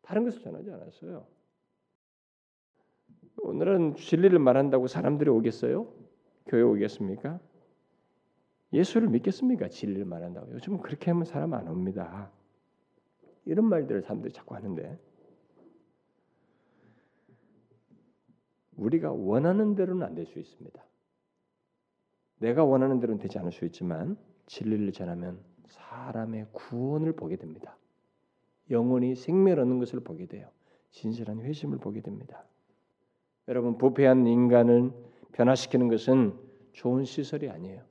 [0.03, 1.27] 다른 것을 전하지 않았어요.
[3.43, 5.93] 오늘은 진리를 말한다고 사람들이 오겠어요?
[6.47, 7.38] 교회 오겠습니까?
[8.73, 9.69] 예수를 믿겠습니까?
[9.69, 10.53] 진리를 말한다고.
[10.53, 12.31] 요즘은 그렇게 하면 사람 안 옵니다.
[13.45, 14.99] 이런 말들을 사람들이 자꾸 하는데
[18.77, 20.83] 우리가 원하는 대로는 안 될 수 있습니다.
[22.38, 27.77] 내가 원하는 대로는 되지 않을 수 있지만 진리를 전하면 사람의 구원을 보게 됩니다.
[28.70, 30.48] 영혼이 생명을 얻는 것을 보게 돼요.
[30.90, 32.44] 진실한 회심을 보게 됩니다.
[33.48, 34.92] 여러분 부패한 인간을
[35.33, 36.35] 변화시키는 것은
[36.72, 37.83] 좋은 시설이 아니에요.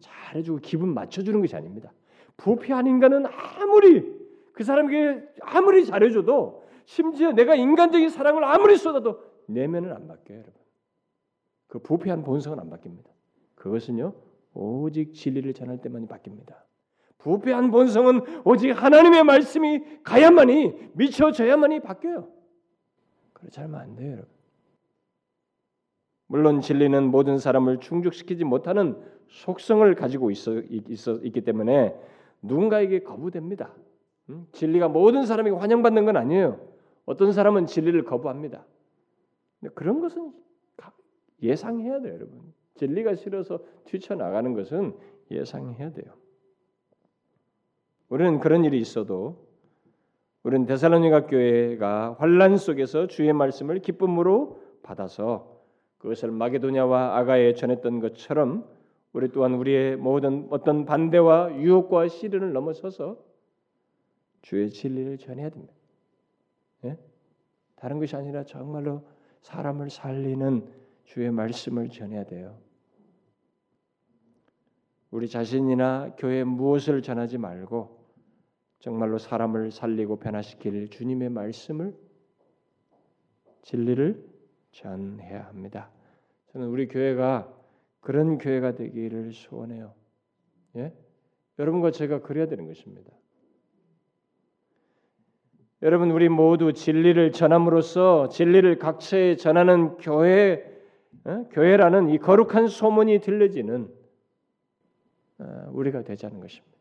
[0.00, 1.92] 잘해주고 기분 맞춰주는 것이 아닙니다.
[2.36, 4.16] 부패한 인간은 아무리
[4.52, 10.60] 그 사람에게 아무리 잘해줘도 심지어 내가 인간적인 사랑을 아무리 쏟아도 내면은 안 바뀌어요, 여러분.
[11.66, 13.15] 그 부패한 본성은 안 바뀝니다.
[13.66, 14.12] 그것은요
[14.54, 16.54] 오직 진리를 전할 때만이 바뀝니다.
[17.18, 22.28] 부패한 본성은 오직 하나님의 말씀이 가야만이 미쳐져야만이 바뀌어요.
[23.32, 24.28] 그렇지 않으면 안 돼요, 여러분.
[26.28, 28.96] 물론 진리는 모든 사람을 충족시키지 못하는
[29.28, 31.94] 속성을 가지고 있어, 있어 있기 때문에
[32.42, 33.74] 누군가에게 거부됩니다.
[34.30, 34.46] 음?
[34.52, 36.60] 진리가 모든 사람에게 환영받는 건 아니에요.
[37.04, 38.64] 어떤 사람은 진리를 거부합니다.
[39.74, 40.32] 그런 것은
[41.42, 42.55] 예상해야 돼요, 여러분.
[42.76, 44.96] 진리가 싫어서 뛰쳐나가는 것은
[45.30, 46.12] 예상해야 돼요.
[48.08, 49.46] 우리는 그런 일이 있어도
[50.42, 55.60] 우리는 데살로니가 교회가 환란 속에서 주의 말씀을 기쁨으로 받아서
[55.98, 58.64] 그것을 마게도냐와 아가에 전했던 것처럼
[59.12, 63.18] 우리 또한 우리의 모든 어떤 반대와 유혹과 시련을 넘어서서
[64.42, 65.74] 주의 진리를 전해야 됩니다.
[66.84, 66.96] 예?
[67.74, 69.02] 다른 것이 아니라 정말로
[69.40, 70.64] 사람을 살리는
[71.04, 72.56] 주의 말씀을 전해야 돼요.
[75.16, 78.04] 우리 자신이나 교회 무엇을 전하지 말고
[78.80, 81.96] 정말로 사람을 살리고 변화시킬 주님의 말씀을
[83.62, 84.22] 진리를
[84.72, 85.90] 전해야 합니다.
[86.52, 87.50] 저는 우리 교회가
[88.00, 89.94] 그런 교회가 되기를 소원해요.
[90.76, 90.92] 예?
[91.58, 93.10] 여러분과 제가 그래야 되는 것입니다.
[95.80, 100.62] 여러분 우리 모두 진리를 전함으로써 진리를 각처에 전하는 교회
[101.24, 101.48] 어?
[101.52, 104.05] 교회라는 이 거룩한 소문이 들려지는 어,
[105.38, 106.76] 우리가 되자는 것입니다.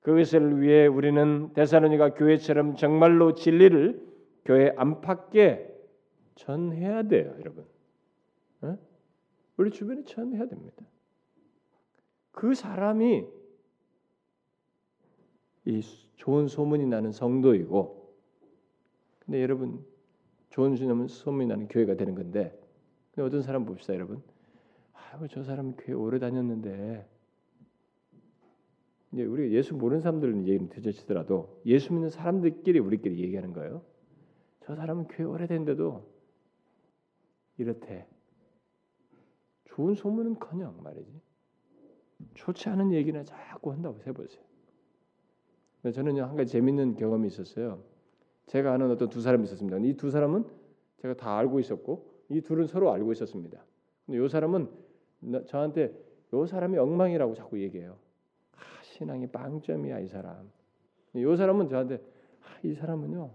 [0.00, 4.08] 그것을 위해 우리는 데살로니가 교회처럼 정말로 진리를
[4.44, 5.70] 교회 안팎에
[6.36, 7.66] 전해야 돼요, 여러분.
[8.62, 8.78] 어?
[9.58, 10.86] 우리 주변에 전해야 됩니다.
[12.32, 13.26] 그 사람이
[15.66, 15.82] 이
[16.16, 18.14] 좋은 소문이 나는 성도이고,
[19.18, 19.84] 근데 여러분
[20.48, 20.76] 좋은
[21.08, 22.58] 소문이 나는 교회가 되는 건데,
[23.18, 24.22] 어떤 사람 봅시다, 여러분.
[25.12, 27.08] 아, 저 사람은 교회 오래 다녔는데,
[29.12, 33.82] 이제 우리 예수 모르는 사람들은 얘기는 드저치더라도 예수 믿는 사람들끼리 우리끼리 얘기하는 거예요.
[34.60, 36.08] 저 사람은 교회 오래된데도
[37.58, 38.06] 이렇대.
[39.64, 41.20] 좋은 소문은커녕 말이지.
[42.34, 44.42] 좋지 않은 얘기나 자꾸 한다고 해보세요.
[45.92, 47.82] 저는 한 가지 재밌는 경험이 있었어요.
[48.46, 49.78] 제가 아는 어떤 두 사람이 있었습니다.
[49.78, 50.44] 이 두 사람은
[50.98, 53.64] 제가 다 알고 있었고 이 둘은 서로 알고 있었습니다.
[54.06, 54.70] 근데 이 사람은
[55.46, 55.94] 저한테
[56.32, 57.98] 이 사람이 엉망이라고 자꾸 얘기해요.
[58.52, 60.50] 아, 신앙이 빵점이야 이 사람.
[61.14, 63.30] 이 사람은 저한테 아, 이 사람은요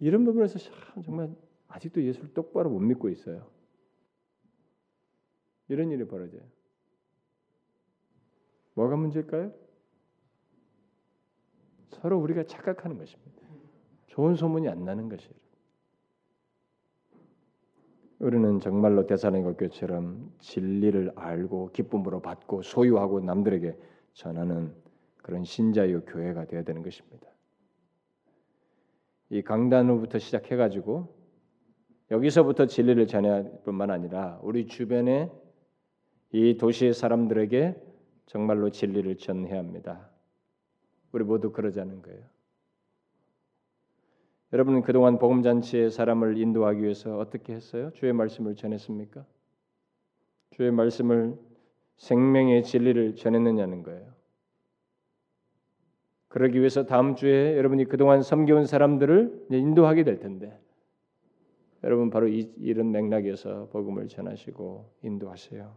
[0.00, 0.58] 이런 부분에서
[1.04, 1.30] 정말
[1.68, 3.46] 아직도 예수를 똑바로 못 믿고 있어요.
[5.68, 6.42] 이런 일이 벌어져요.
[8.74, 9.52] 뭐가 문제일까요?
[11.90, 13.42] 서로 우리가 착각하는 것입니다.
[14.06, 15.47] 좋은 소문이 안 나는 것이에요.
[18.20, 23.76] 우리는 정말로 대사님과 교처럼 진리를 알고 기쁨으로 받고 소유하고 남들에게
[24.12, 24.74] 전하는
[25.22, 27.28] 그런 신자유 교회가 되어야 되는 것입니다.
[29.30, 31.14] 이 강단으로부터 시작해가지고
[32.10, 35.30] 여기서부터 진리를 전할 뿐만 아니라 우리 주변에
[36.32, 37.76] 이 도시의 사람들에게
[38.26, 40.10] 정말로 진리를 전해야 합니다.
[41.12, 42.22] 우리 모두 그러자는 거예요.
[44.52, 47.90] 여러분은 그동안 복음 잔치에 사람을 인도하기 위해서 어떻게 했어요?
[47.94, 49.24] 주의 말씀을 전했습니까?
[50.50, 51.36] 주의 말씀을
[51.98, 54.18] 생명의 진리를 전했느냐는 거예요.
[56.28, 60.58] 그러기 위해서 다음 주에 여러분이 그동안 섬겨온 사람들을 인도하게 될 텐데
[61.84, 65.76] 여러분 바로 이, 이런 맥락에서 복음을 전하시고 인도하세요.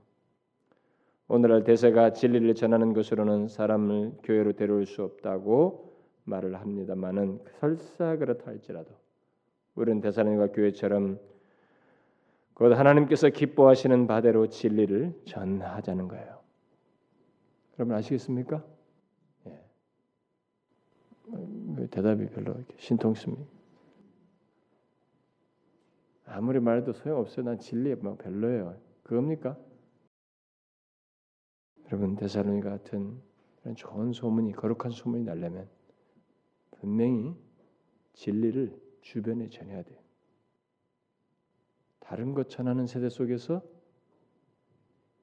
[1.28, 5.91] 오늘날 대세가 진리를 전하는 것으로는 사람을 교회로 데려올 수 없다고
[6.24, 8.92] 말을 합니다만은 설사 그렇다 할지라도
[9.76, 11.20] 우리는 대사님과 교회처럼
[12.54, 16.40] 곧 하나님께서 기뻐하시는 바대로 진리를 전하자는 거예요.
[17.80, 18.64] 여러분 아시겠습니까?
[19.48, 19.60] 예.
[21.90, 23.50] 대답이 별로 신통스입니다.
[26.26, 27.46] 아무리 말해도 소용없어요.
[27.46, 28.78] 난 진리에 뭐 별로예요.
[29.04, 29.58] 그겁니까?
[31.88, 33.20] 여러분 대사로니 같은
[33.76, 35.68] 좋은 소문이 거룩한 소문이 날려면
[36.82, 37.36] 분명히
[38.14, 40.00] 진리를 주변에 전해야 돼요.
[42.00, 43.62] 다른 것 전하는 세대 속에서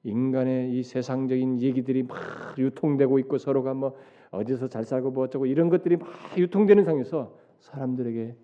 [0.03, 2.17] 인간의 이 세상적인 얘기들이 막
[2.57, 3.97] 유통되고 있고 서로가 뭐
[4.31, 8.37] 어디서 잘 살고 뭐 어쩌고 이런 것들이 막 유통되는 상에서 사람들에게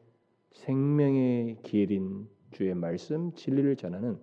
[0.52, 4.20] 생명의 길인 주의 말씀 진리를 전하는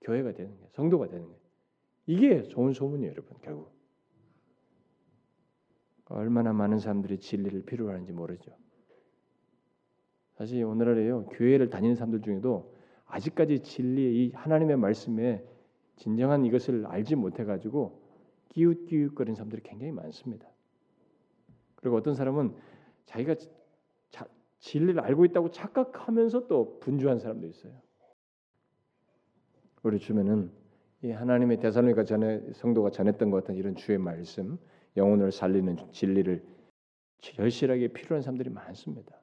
[0.00, 0.68] 교회가 되는 거예요.
[0.72, 1.38] 성도가 되는 거예요.
[2.06, 3.36] 이게 좋은 소문이에요, 여러분.
[3.42, 3.73] 결국
[6.06, 8.52] 얼마나 많은 사람들이 진리를 필요하는지 모르죠.
[10.34, 12.74] 사실 오늘날에요 교회를 다니는 사람들 중에도
[13.06, 15.44] 아직까지 진리의 이 하나님의 말씀에
[15.96, 18.02] 진정한 이것을 알지 못해 가지고
[18.48, 20.48] 기웃기웃거리는 사람들이 굉장히 많습니다.
[21.76, 22.54] 그리고 어떤 사람은
[23.06, 23.36] 자기가
[24.10, 24.26] 자,
[24.58, 27.72] 진리를 알고 있다고 착각하면서 또 분주한 사람도 있어요.
[29.82, 30.50] 우리 주변은
[31.02, 34.58] 이 하나님의 대사로니까 전에 성도가 전했던 것 같은 이런 주의 말씀,
[34.96, 36.42] 영혼을 살리는 진리를
[37.20, 39.20] 절실하게 필요한 사람들이 많습니다.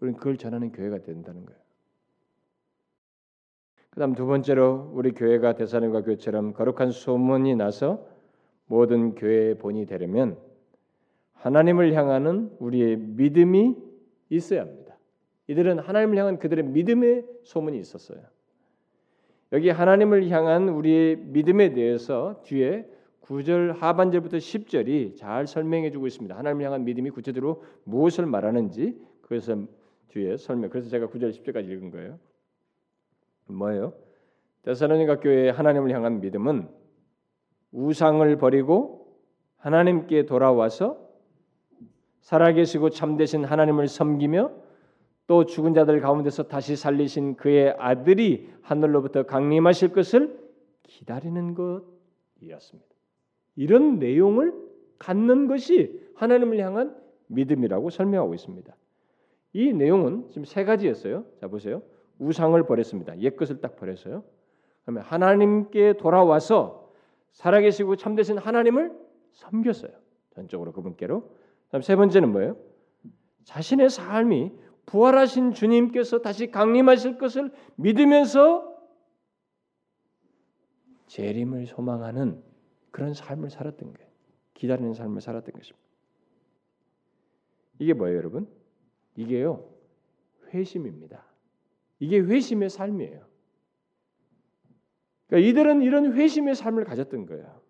[0.00, 1.60] 우리는 그걸 전하는 교회가 된다는 거예요.
[3.90, 8.06] 그다음 두 번째로 우리 교회가 대사님과 교회처럼 거룩한 소문이 나서
[8.66, 10.38] 모든 교회의 본이 되려면
[11.32, 13.76] 하나님을 향하는 우리의 믿음이
[14.28, 14.96] 있어야 합니다.
[15.48, 18.20] 이들은 하나님을 향한 그들의 믿음의 소문이 있었어요.
[19.52, 22.88] 여기 하나님을 향한 우리의 믿음에 대해서 뒤에
[23.30, 26.36] 9절 하반절부터 10절이 잘 설명해 주고 있습니다.
[26.36, 29.56] 하나님을 향한 믿음이 구체적으로 무엇을 말하는지 그래서
[30.08, 30.68] 뒤에 설명.
[30.68, 32.18] 그래서 제가 9절 10절까지 읽은 거예요.
[33.46, 33.92] 뭐예요?
[34.62, 36.68] 데살로니가 교회의 하나님을 향한 믿음은
[37.70, 39.16] 우상을 버리고
[39.58, 41.08] 하나님께 돌아와서
[42.22, 44.50] 살아계시고 참되신 하나님을 섬기며
[45.28, 50.36] 또 죽은 자들 가운데서 다시 살리신 그의 아들이 하늘로부터 강림하실 것을
[50.82, 52.89] 기다리는 것이었습니다.
[53.60, 54.54] 이런 내용을
[54.98, 56.96] 갖는 것이 하나님을 향한
[57.26, 58.74] 믿음이라고 설명하고 있습니다.
[59.52, 61.26] 이 내용은 지금 세 가지였어요.
[61.38, 61.82] 자 보세요.
[62.18, 63.18] 우상을 버렸습니다.
[63.18, 64.24] 옛 것을 딱 버렸어요.
[64.82, 66.90] 그러면 하나님께 돌아와서
[67.32, 68.92] 살아계시고 참되신 하나님을
[69.32, 69.92] 섬겼어요.
[70.30, 71.30] 전적으로 그분께로.
[71.68, 72.56] 다음 세 번째는 뭐예요?
[73.44, 74.52] 자신의 삶이
[74.86, 78.74] 부활하신 주님께서 다시 강림하실 것을 믿으면서
[81.08, 82.48] 재림을 소망하는
[82.90, 84.10] 그런 삶을 살았던 거예요.
[84.54, 85.86] 기다리는 삶을 살았던 것입니다.
[87.78, 88.48] 이게 뭐예요, 여러분?
[89.16, 89.68] 이게요
[90.52, 91.24] 회심입니다.
[91.98, 93.24] 이게 회심의 삶이에요.
[95.26, 97.60] 그러니까 이들은 이런 회심의 삶을 가졌던 거예요.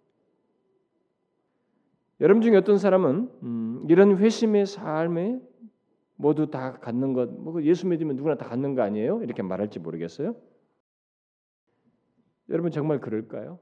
[2.21, 5.41] 여러분 중에 어떤 사람은 음, 이런 회심의 삶에
[6.17, 9.23] 모두 다 갖는 것, 뭐 예수 믿으면 누구나 다 갖는 거 아니에요?
[9.23, 10.37] 이렇게 말할지 모르겠어요.
[12.51, 13.59] 여러분 정말 그럴까요?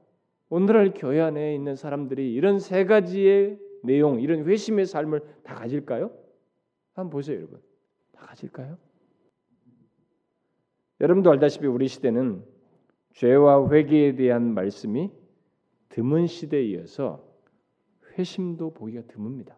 [0.49, 6.11] 오늘날 교회 안에 있는 사람들이 이런 세 가지의 내용, 이런 회심의 삶을 다 가질까요?
[6.93, 7.61] 한번 보세요, 여러분.
[8.11, 8.77] 다 가질까요?
[11.01, 12.43] 여러분도 알다시피 우리 시대는
[13.13, 15.11] 죄와 회개에 대한 말씀이
[15.89, 17.23] 드문 시대이어서
[18.17, 19.55] 회심도 보기가 드뭅니다.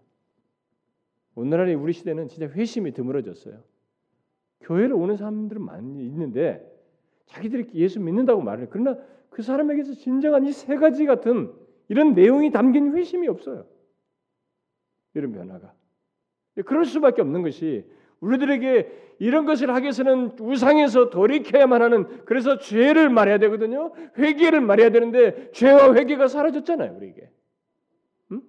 [1.35, 3.63] 오늘날의 우리 시대는 진짜 회심이 드물어졌어요.
[4.61, 6.67] 교회를 오는 사람들은 많이 있는데
[7.25, 8.97] 자기들이 예수 믿는다고 말을 그러나
[9.31, 11.53] 그 사람에게서 진정한 이 세 가지 같은
[11.87, 13.65] 이런 내용이 담긴 회심이 없어요.
[15.13, 15.73] 이런 변화가.
[16.65, 17.85] 그럴 수밖에 없는 것이
[18.19, 23.93] 우리들에게 이런 것을 하기 위해서는 우상에서 돌이켜야만 하는 그래서 죄를 말해야 되거든요.
[24.17, 27.31] 회개를 말해야 되는데 죄와 회개가 사라졌잖아요, 우리에게.
[28.31, 28.41] 응?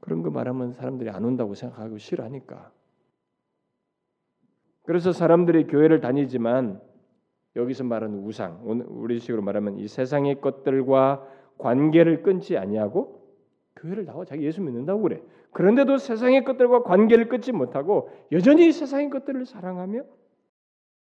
[0.00, 2.72] 그런 거 말하면 사람들이 안 온다고 생각하고 싫어하니까.
[4.82, 6.80] 그래서 사람들이 교회를 다니지만
[7.58, 11.26] 여기서 말하는 우상, 우리식으로 말하면 이 세상의 것들과
[11.58, 13.18] 관계를 끊지 아니하고
[13.76, 15.20] 교회를 나와 자기 예수 믿는다고 그래.
[15.52, 20.04] 그런데도 세상의 것들과 관계를 끊지 못하고 여전히 세상의 것들을 사랑하며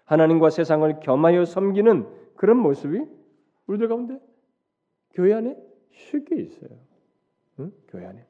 [0.06, 3.06] 하나님과 세상을 겸하여 섬기는 그런 모습이
[3.68, 4.20] 우리들 가운데
[5.14, 5.58] 교회 안에
[5.92, 6.70] 쉽게 있어요.
[7.60, 7.74] 응?
[7.90, 8.26] 교회 안에.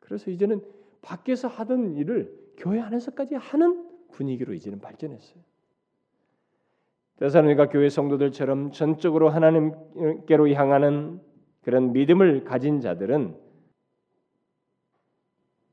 [0.00, 0.62] 그래서 이제는
[1.00, 5.42] 밖에서 하던 일을 교회 안에서까지 하는 분위기로 이제는 발전했어요.
[7.16, 11.20] 데살로니가 교회 성도들처럼 전적으로 하나님께로 향하는
[11.62, 13.36] 그런 믿음을 가진 자들은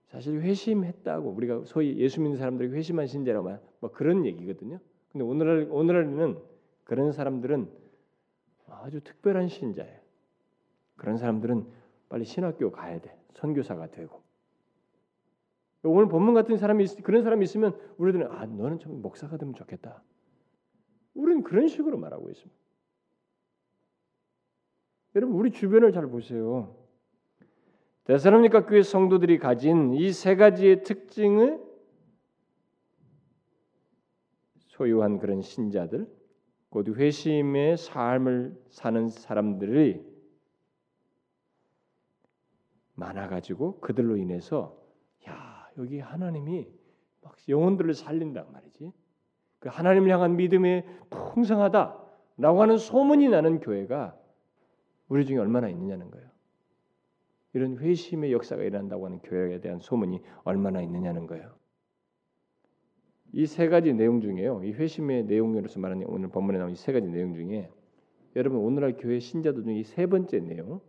[0.08, 4.80] 사실 회심했다고 우리가 소위 예수 믿는 사람들이 회심한 신자라고 뭐 그런 얘기거든요.
[5.12, 6.38] 근데 오늘날 오늘날에는
[6.84, 7.70] 그런 사람들은
[8.68, 10.00] 아주 특별한 신자예요.
[10.96, 11.66] 그런 사람들은
[12.10, 13.18] 빨리 신학교 가야 돼.
[13.34, 14.22] 선교사가 되고.
[15.84, 20.04] 오늘 본문 같은 사람이 그런 사람이 있으면 우리들은 아 너는 좀 목사가 되면 좋겠다.
[21.14, 22.62] 우리는 그런 식으로 말하고 있습니다.
[25.16, 26.76] 여러분 우리 주변을 잘 보세요.
[28.06, 31.62] 데살로니가 교회 성도들이 가진 이 세 가지의 특징을
[34.68, 36.08] 소유한 그런 신자들,
[36.70, 40.04] 곧 회심의 삶을 사는 사람들이
[42.96, 44.82] 많아 가지고 그들로 인해서
[45.28, 46.68] 야 여기 하나님이
[47.22, 48.92] 막 영혼들을 살린단 말이지.
[49.62, 50.82] 그 하나님을 향한 믿음이
[51.12, 54.18] 풍성하다라고 하는 소문이 나는 교회가
[55.08, 56.28] 우리 중에 얼마나 있느냐는 거예요.
[57.54, 61.54] 이런 회심의 역사가 일어난다고 하는 교회에 대한 소문이 얼마나 있느냐는 거예요.
[63.34, 64.64] 이 세 가지 내용 중에요.
[64.64, 67.70] 이 회심의 내용으로서 말하는 오늘 본문에 나온 이 세 가지 내용 중에
[68.36, 70.82] 여러분 오늘날 교회 신자들 중에 세 번째 내용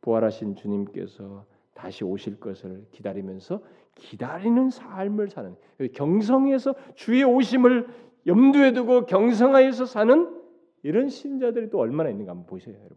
[0.00, 1.44] 부활하신 주님께서
[1.74, 3.62] 다시 오실 것을 기다리면서
[3.96, 5.54] 기다리는 삶을 사는
[5.94, 7.86] 경성에서 주의 오심을
[8.26, 10.34] 염두에 두고 경성하여서 사는
[10.82, 12.96] 이런 신자들이 또 얼마나 있는가 한번 보세요, 여러분.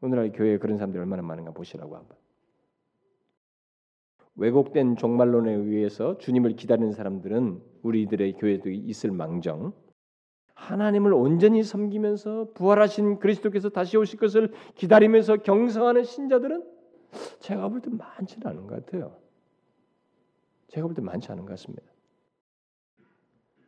[0.00, 2.16] 오늘날 교회에 그런 사람들이 얼마나 많은가 보시라고 한번.
[4.36, 9.72] 왜곡된 종말론에 의해서 주님을 기다리는 사람들은 우리들의 교회도 있을 망정
[10.54, 16.64] 하나님을 온전히 섬기면서 부활하신 그리스도께서 다시 오실 것을 기다리면서 경성하는 신자들은
[17.40, 19.16] 제가 볼 때 많지는 않은 것 같아요.
[20.68, 21.82] 제가 볼 때 많지 않은 것 같습니다.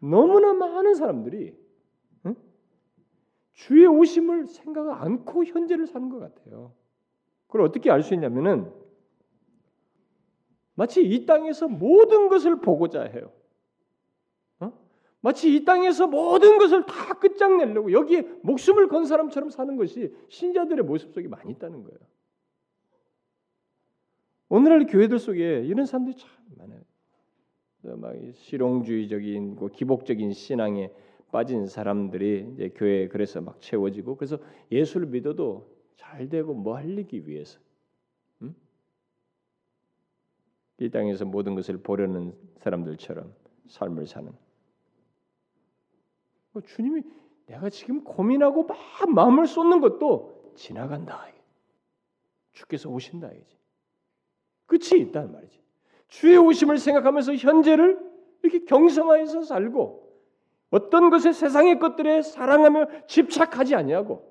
[0.01, 1.57] 너무나 많은 사람들이
[2.27, 2.35] 응?
[3.53, 6.75] 주의 오심을 생각 않고 현재를 사는 것 같아요.
[7.47, 8.73] 그걸 어떻게 알 수 있냐면은
[10.75, 13.33] 마치 이 땅에서 모든 것을 보고자 해요.
[14.61, 14.73] 어?
[15.21, 21.13] 마치 이 땅에서 모든 것을 다 끝장내려고 여기에 목숨을 건 사람처럼 사는 것이 신자들의 모습
[21.13, 21.99] 속에 많이 있다는 거예요.
[24.49, 26.81] 오늘날 교회들 속에 이런 사람들이 참 많아요.
[27.83, 30.93] 막 실용주의적인 기복적인 신앙에
[31.33, 34.39] 빠진 사람들이 이제 교회에 그래서 막 채워지고 그래서
[34.71, 37.61] 예수를 믿어도 잘 되고 뭐 하기 위해서
[38.43, 38.55] 음?
[40.79, 43.33] 이 땅에서 모든 것을 보려는 사람들처럼
[43.69, 44.33] 삶을 사는
[46.53, 47.03] 뭐 주님이
[47.47, 48.79] 내가 지금 고민하고 막
[49.15, 51.27] 마음을 쏟는 것도 지나간다.
[52.53, 53.59] 주께서 오신다 이지.
[54.67, 55.59] 끝이 있단 말이지.
[56.11, 57.99] 주의 오심을 생각하면서 현재를
[58.43, 60.11] 이렇게 경성하여서 살고
[60.71, 64.29] 어떤 것에 세상의 것들에 사랑하며 집착하지 아니하고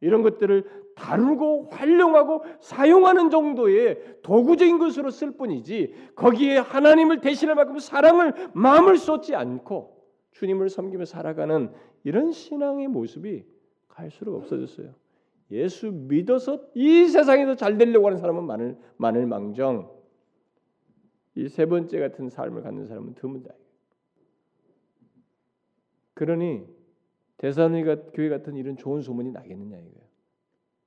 [0.00, 0.64] 이런 것들을
[0.96, 9.34] 다루고 활용하고 사용하는 정도의 도구적인 것으로 쓸 뿐이지 거기에 하나님을 대신할 만큼 사랑을 마음을 쏟지
[9.34, 10.00] 않고
[10.32, 11.70] 주님을 섬기며 살아가는
[12.04, 13.44] 이런 신앙의 모습이
[13.88, 14.94] 갈수록 없어졌어요.
[15.50, 19.99] 예수 믿어서 이 세상에서 잘 되려고 하는 사람은 많을 많을 망정
[21.36, 23.54] 이 세 번째 같은 삶을 갖는 사람은 드문다.
[26.14, 26.66] 그러니
[27.38, 30.10] 대사로니가 교회 같은 이런 좋은 소문이 나겠느냐 이거예요.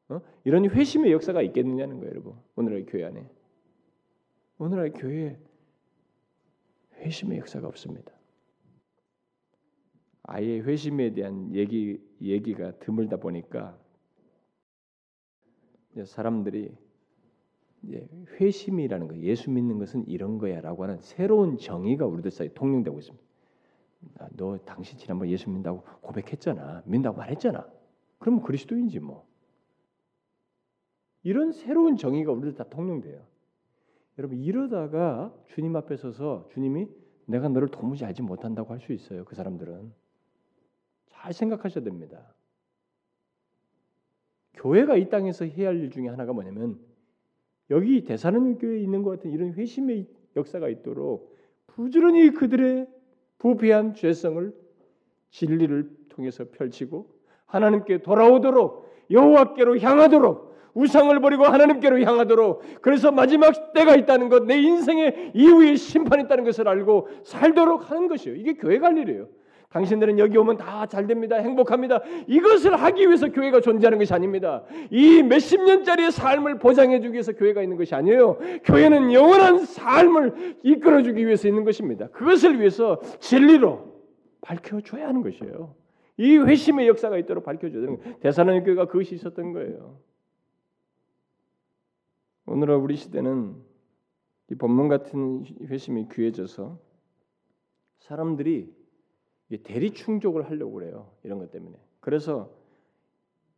[0.09, 0.21] 어?
[0.43, 2.35] 이런 회심의 역사가 있겠느냐는 거예요, 여러분.
[2.55, 3.27] 오늘날 교회 안에
[4.59, 5.39] 오늘날 교회에
[6.97, 8.13] 회심의 역사가 없습니다.
[10.23, 13.77] 아예 회심에 대한 얘기 얘기가 드물다 보니까
[16.05, 16.75] 사람들이
[18.39, 23.25] 회심이라는 거, 예수 믿는 것은 이런 거야라고 하는 새로운 정의가 우리들 사이에 통용되고 있습니다.
[24.19, 27.67] 아, 너 당신 지난번 예수 믿는다고 고백했잖아, 믿는다고 말했잖아.
[28.19, 29.27] 그러면 그리스도인지 뭐.
[31.23, 33.25] 이런 새로운 정의가 우리들 다 통용돼요.
[34.17, 36.87] 여러분 이러다가 주님 앞에 서서 주님이
[37.25, 39.25] 내가 너를 도무지 알지 못한다고 할 수 있어요.
[39.25, 39.93] 그 사람들은
[41.07, 42.33] 잘 생각하셔야 됩니다.
[44.53, 46.79] 교회가 이 땅에서 해야 할 일 중에 하나가 뭐냐면
[47.73, 50.05] 여기 대사는 교회에 있는 것 같은 이런 회심의
[50.35, 52.87] 역사가 있도록 부지런히 그들의
[53.39, 54.53] 부패한 죄성을
[55.31, 57.07] 진리를 통해서 펼치고
[57.47, 65.31] 하나님께 돌아오도록 여호와께로 향하도록 우상을 버리고 하나님께로 향하도록 그래서 마지막 때가 있다는 것, 내 인생의
[65.33, 68.37] 이후에 심판이 있다는 것을 알고 살도록 하는 것이에요.
[68.37, 69.27] 이게 교회 갈 일이에요.
[69.73, 71.37] 당신들은 여기 오면 다 잘 됩니다.
[71.37, 72.01] 행복합니다.
[72.27, 74.63] 이것을 하기 위해서 교회가 존재하는 것이 아닙니다.
[74.91, 78.37] 이 몇십 년짜리의 삶을 보장해 주기 위해서 교회가 있는 것이 아니에요.
[78.63, 82.07] 교회는 영원한 삶을 이끌어 주기 위해서 있는 것입니다.
[82.09, 83.93] 그것을 위해서 진리로
[84.41, 85.73] 밝혀 줘야 하는 것이에요.
[86.17, 88.19] 이 회심의 역사가 있도록 밝혀 줘야 되는 거예요.
[88.19, 89.97] 대사는 교회가 그것이 있었던 거예요.
[92.45, 93.55] 오늘날 우리 시대는
[94.51, 96.77] 이 본문 같은 회심이 귀해져서
[97.99, 98.82] 사람들이
[99.57, 101.11] 대리 충족을 하려고 그래요.
[101.23, 101.77] 이런 것 때문에.
[101.99, 102.49] 그래서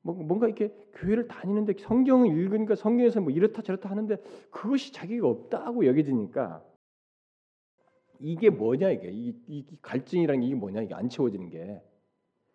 [0.02, 4.18] 뭐 뭔가 이렇게 교회를 다니는데 성경을 읽으니까 성경에서 뭐 이렇다 저렇다 하는데
[4.52, 6.64] 그것이 자기가 없다고 여겨지니까
[8.20, 11.82] 이게 뭐냐 이게 이, 이 갈증이라는 게 이게 뭐냐 이게 안 채워지는 게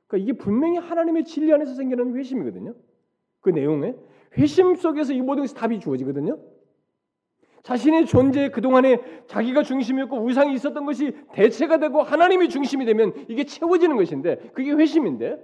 [0.07, 2.75] 그러니까 이게 분명히 하나님의 진리 안에서 생기는 회심이거든요.
[3.41, 3.97] 그 내용에
[4.37, 6.39] 회심 속에서 이 모든 것이 답이 주어지거든요.
[7.63, 13.97] 자신의 존재 그동안에 자기가 중심이었고 우상이 있었던 것이 대체가 되고 하나님이 중심이 되면 이게 채워지는
[13.97, 15.39] 것인데 그게 회심인데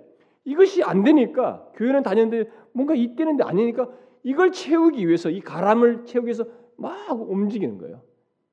[0.44, 3.88] 이것이 안 되니까 교회는 다녔는데 뭔가 있대는데 아니니까
[4.22, 6.44] 이걸 채우기 위해서 이 가람을 채우기 위해서
[6.76, 8.00] 막 움직이는 거예요.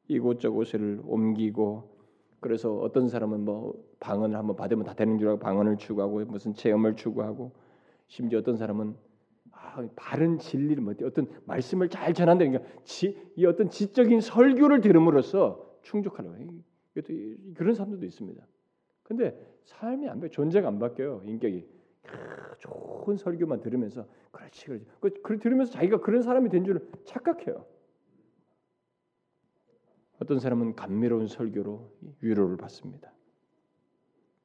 [0.07, 1.93] 이곳저곳을 옮기고
[2.39, 6.95] 그래서 어떤 사람은 뭐 방언을 한번 받으면 다 되는 줄 알고 방언을 추구하고 무슨 체험을
[6.95, 7.53] 추구하고
[8.07, 8.95] 심지어 어떤 사람은
[9.95, 12.45] 바른 진리를 뭐 어떤 말씀을 잘 전한다.
[12.45, 16.51] 그러니까 지, 이 어떤 지적인 설교를 들음으로써 충족하는 거예요.
[16.95, 18.45] 이것도 그런 사람들도 있습니다.
[19.03, 21.21] 근데 삶이 안 바뀌어, 존재가 안 바뀌어요.
[21.25, 21.67] 인격이
[22.59, 24.85] 좋은 설교만 들으면서 그렇지, 그렇지.
[24.99, 27.65] 그, 그 들으면서 자기가 그런 사람이 된줄 착각해요.
[30.21, 33.11] 어떤 사람은 감미로운 설교로 위로를 받습니다.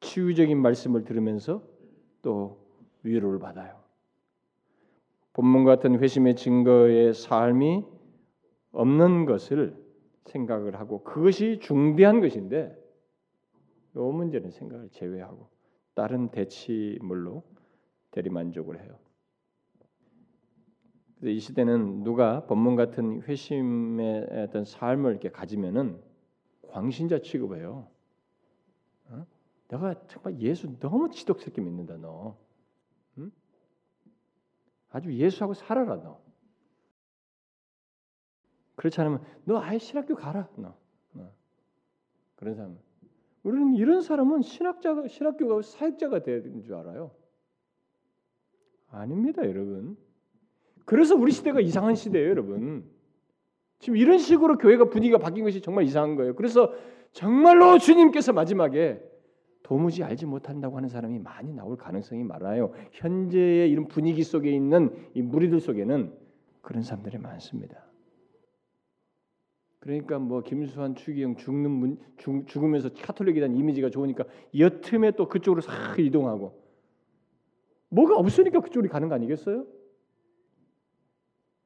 [0.01, 1.63] 치유적인 말씀을 들으면서
[2.23, 2.67] 또
[3.03, 3.88] 위로를 받아요.
[5.33, 7.85] 본문 같은 회심의 증거의 삶이
[8.73, 9.77] 없는 것을
[10.27, 12.77] 생각을 하고 그것이 중대한 것인데
[13.95, 15.49] 이 문제는 생각을 제외하고
[15.95, 17.43] 다른 대치물로
[18.11, 18.99] 대리만족을 해요.
[21.23, 26.01] 이 시대는 누가 본문 같은 회심의 어떤 삶을 이렇게 가지면은
[26.69, 27.89] 광신자 취급해요.
[29.11, 29.27] 어?
[29.69, 32.37] 내가 정말 예수 너무 지독스럽게 믿는다 너.
[33.19, 33.33] 응?
[34.91, 36.21] 아주 예수하고 살아라 너.
[38.77, 40.75] 그렇지 않으면 너 아예 신학교 가라 너.
[41.13, 41.33] 너.
[42.37, 42.79] 그런 사람.
[43.43, 47.13] 우리는 이런 사람은 신학자가 신학교가 사역자가 되는 줄 알아요.
[48.91, 49.97] 아닙니다, 여러분.
[50.85, 52.91] 그래서 우리 시대가 이상한 시대예요, 여러분.
[53.79, 56.35] 지금 이런 식으로 교회가 분위기가 바뀐 것이 정말 이상한 거예요.
[56.35, 56.73] 그래서
[57.13, 59.03] 정말로 주님께서 마지막에
[59.69, 62.73] 도무지 알지 못한다고 하는 사람이 많이 나올 가능성이 많아요.
[62.93, 66.11] 현재의 이런 분위기 속에 있는 이 무리들 속에는
[66.63, 67.85] 그런 사람들이 많습니다.
[69.79, 74.25] 그러니까 뭐 김수환, 추기영 죽는 문, 죽, 죽으면서 카톨릭에 대한 이미지가 좋으니까
[74.59, 76.59] 여틈에 또 그쪽으로 싹 이동하고
[77.91, 79.67] 뭐가 없으니까 그쪽으로 가는 거 아니겠어요?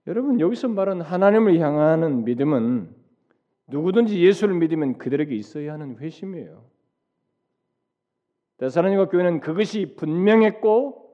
[0.09, 2.93] 여러분 여기서 말한 하나님을 향하는 믿음은
[3.69, 6.72] 누구든지 예수를 믿으면 그들에게 있어야 하는 회심이에요.
[8.63, 11.13] 대사로니가 교회는 그것이 분명했고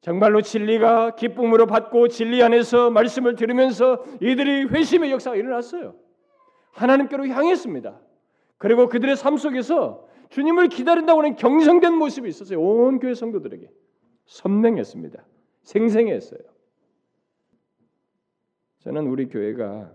[0.00, 5.94] 정말로 진리가 기쁨으로 받고 진리 안에서 말씀을 들으면서 이들이 회심의 역사가 일어났어요.
[6.70, 8.00] 하나님께로 향했습니다.
[8.56, 12.58] 그리고 그들의 삶 속에서 주님을 기다린다고 하는 경성된 모습이 있었어요.
[12.58, 13.70] 온 교회 성도들에게
[14.24, 15.26] 선명했습니다.
[15.64, 16.40] 생생했어요.
[18.78, 19.92] 저는 우리 교회가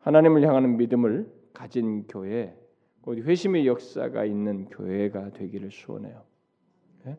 [0.00, 2.56] 하나님을 향하는 믿음을 가진 교회,
[3.06, 6.24] 곧 회심의 역사가 있는 교회가 되기를 소원해요.
[7.04, 7.16] 네?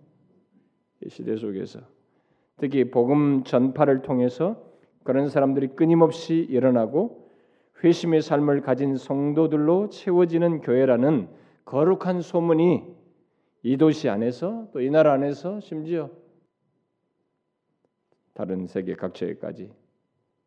[0.99, 1.79] 이 시대 속에서
[2.57, 4.61] 특히 복음 전파를 통해서
[5.05, 7.29] 그런 사람들이 끊임없이 일어나고
[7.81, 11.29] 회심의 삶을 가진 성도들로 채워지는 교회라는
[11.63, 12.83] 거룩한 소문이
[13.63, 16.09] 이 도시 안에서 또 이 나라 안에서 심지어
[18.33, 19.71] 다른 세계 각처에까지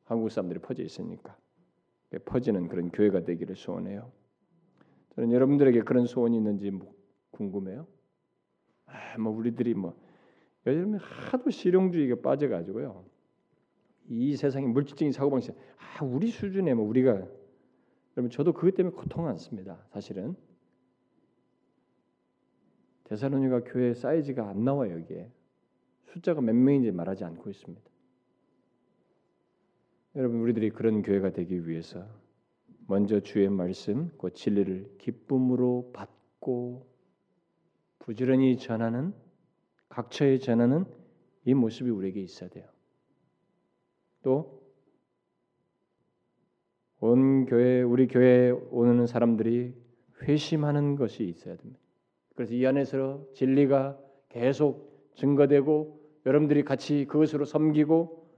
[0.04, 1.34] 한국 사람들이 퍼져 있으니까
[2.26, 4.19] 퍼지는 그런 교회가 되기를 소원해요.
[5.14, 6.94] 저는 여러분들에게 그런 소원이 있는지 뭐
[7.30, 7.86] 궁금해요.
[8.86, 9.98] 아, 뭐 우리들이 뭐
[10.66, 13.04] 요즘 하도 실용주의가 빠져가지고요.
[14.08, 17.26] 이 세상의 물질적인 사고방식, 아 우리 수준에 뭐 우리가
[18.16, 19.84] 여러분 저도 그것 때문에 고통 않습니다.
[19.92, 20.36] 사실은
[23.04, 25.32] 대사로니가 교회 사이즈가 안 나와요 여기에
[26.12, 27.90] 숫자가 몇 명인지 말하지 않고 있습니다.
[30.16, 32.06] 여러분 우리들이 그런 교회가 되기 위해서
[32.90, 36.86] 먼저 주의 말씀, 그 진리를 기쁨으로 받고
[38.00, 39.14] 부지런히 전하는
[39.88, 40.84] 각처에 전하는
[41.44, 42.66] 이 모습이 우리에게 있어야 돼요.
[44.22, 44.60] 또
[47.00, 49.72] 온 교회 우리 교회에 오는 사람들이
[50.22, 51.80] 회심하는 것이 있어야 됩니다.
[52.34, 58.28] 그래서 이 안에서 진리가 계속 증거되고 여러분들이 같이 그것으로 섬기고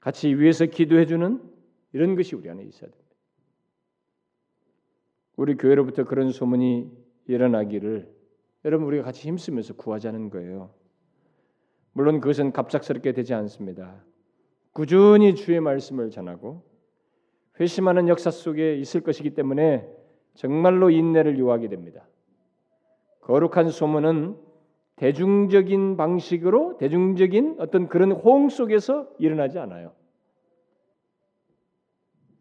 [0.00, 1.40] 같이 위해서 기도해 주는
[1.92, 3.07] 이런 것이 우리 안에 있어야 됩니다.
[5.38, 6.90] 우리 교회로부터 그런 소문이
[7.28, 8.12] 일어나기를
[8.64, 10.70] 여러분 우리가 같이 힘쓰면서 구하자는 거예요.
[11.92, 14.04] 물론 그것은 갑작스럽게 되지 않습니다.
[14.72, 16.64] 꾸준히 주의 말씀을 전하고
[17.60, 19.88] 회심하는 역사 속에 있을 것이기 때문에
[20.34, 22.08] 정말로 인내를 요하게 됩니다.
[23.20, 24.36] 거룩한 소문은
[24.96, 29.92] 대중적인 방식으로 대중적인 어떤 그런 호응 속에서 일어나지 않아요.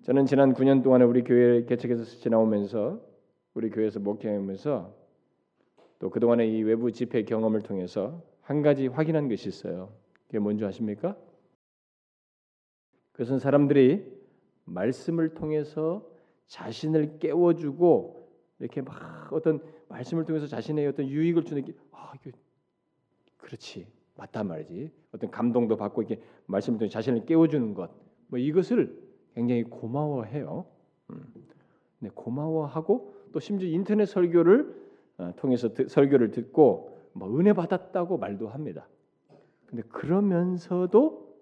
[0.07, 3.01] 저는 지난 9년 동안에 우리 교회 개척에서 지나오면서
[3.53, 4.95] 우리 교회에서 목회하면서
[5.99, 9.91] 또 그동안의 이 외부 집회 경험을 통해서 한 가지 확인한 것이 있어요.
[10.27, 11.17] 그게 뭔지 아십니까?
[13.11, 14.09] 그것은 사람들이
[14.63, 16.09] 말씀을 통해서
[16.45, 18.29] 자신을 깨워주고
[18.59, 22.31] 이렇게 막 어떤 말씀을 통해서 자신의 어떤 유익을 주는 게 아, 이게
[23.35, 23.85] 그렇지
[24.15, 29.06] 맞단 말이지 어떤 감동도 받고 이렇게 말씀을 통해 자신을 깨워주는 것 뭐 이것을
[29.37, 30.65] 굉장히 고마워해요.
[31.11, 31.23] 음.
[31.99, 34.75] 네, 고마워하고 또 심지어 인터넷 설교를
[35.19, 38.87] 어, 통해서 드, 설교를 듣고 뭐 은혜 받았다고 말도 합니다.
[39.67, 41.37] 근데 그러면서도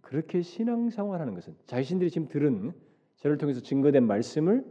[0.00, 2.72] 그렇게 신앙생활하는 것은 자신들이 지금 들은
[3.18, 4.64] 저를 통해서 증거된 말씀을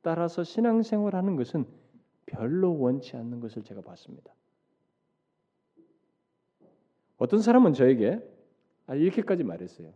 [0.00, 1.66] 따라서 신앙생활하는 것은
[2.24, 4.32] 별로 원치 않는 것을 제가 봤습니다.
[7.18, 8.18] 어떤 사람은 저에게
[8.86, 9.92] 아, 이렇게까지 말했어요.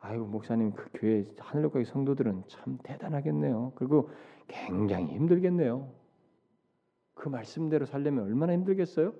[0.00, 3.72] 아이고 목사님 그 교회 하늘교회 성도들은 참 대단하겠네요.
[3.74, 4.10] 그리고
[4.48, 5.92] 굉장히 힘들겠네요.
[7.14, 9.14] 그 말씀대로 살려면 얼마나 힘들겠어요?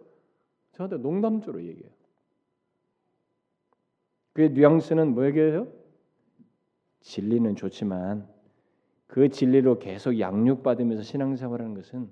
[0.73, 1.91] 저한테 농담조로 얘기해요.
[4.33, 5.69] 그의 뉘앙스는 뭐예요?
[7.01, 8.29] 진리는 좋지만
[9.07, 12.11] 그 진리로 계속 양육받으면서 신앙생활하는 것은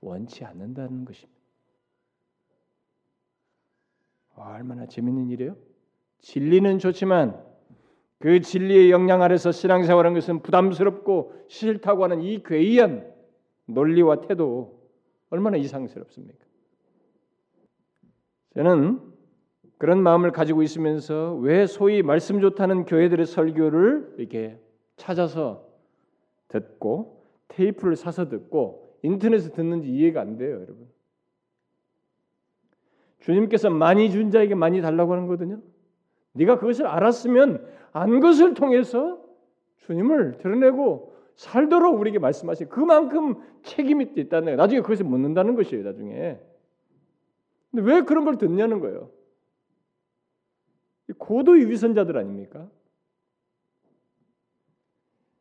[0.00, 1.38] 원치 않는다는 것입니다.
[4.34, 5.56] 얼마나 재밌는 일이에요?
[6.20, 7.49] 진리는 좋지만
[8.20, 13.10] 그 진리의 영향 아래서 신앙생활하는 것은 부담스럽고 싫다고 하는 이 괴이한
[13.64, 14.78] 논리와 태도
[15.30, 16.38] 얼마나 이상스럽습니까?
[18.54, 19.00] 저는
[19.78, 24.60] 그런 마음을 가지고 있으면서 왜 소위 말씀 좋다는 교회들의 설교를 이렇게
[24.96, 25.66] 찾아서
[26.48, 30.90] 듣고 테이프를 사서 듣고 인터넷에 듣는지 이해가 안 돼요, 여러분.
[33.20, 35.62] 주님께서 많이 준 자에게 많이 달라고 하는 거거든요.
[36.32, 39.22] 네가 그것을 알았으면 안 것을 통해서
[39.78, 44.56] 주님을 드러내고 살도록 우리에게 말씀하시 그만큼 책임이 있다는 거예요.
[44.56, 45.84] 나중에 그것을 묻는다는 것이에요.
[45.84, 46.38] 나중에.
[47.70, 49.10] 근데 왜 그런 걸 듣냐는 거예요.
[51.18, 52.68] 고도의 위선자들 아닙니까?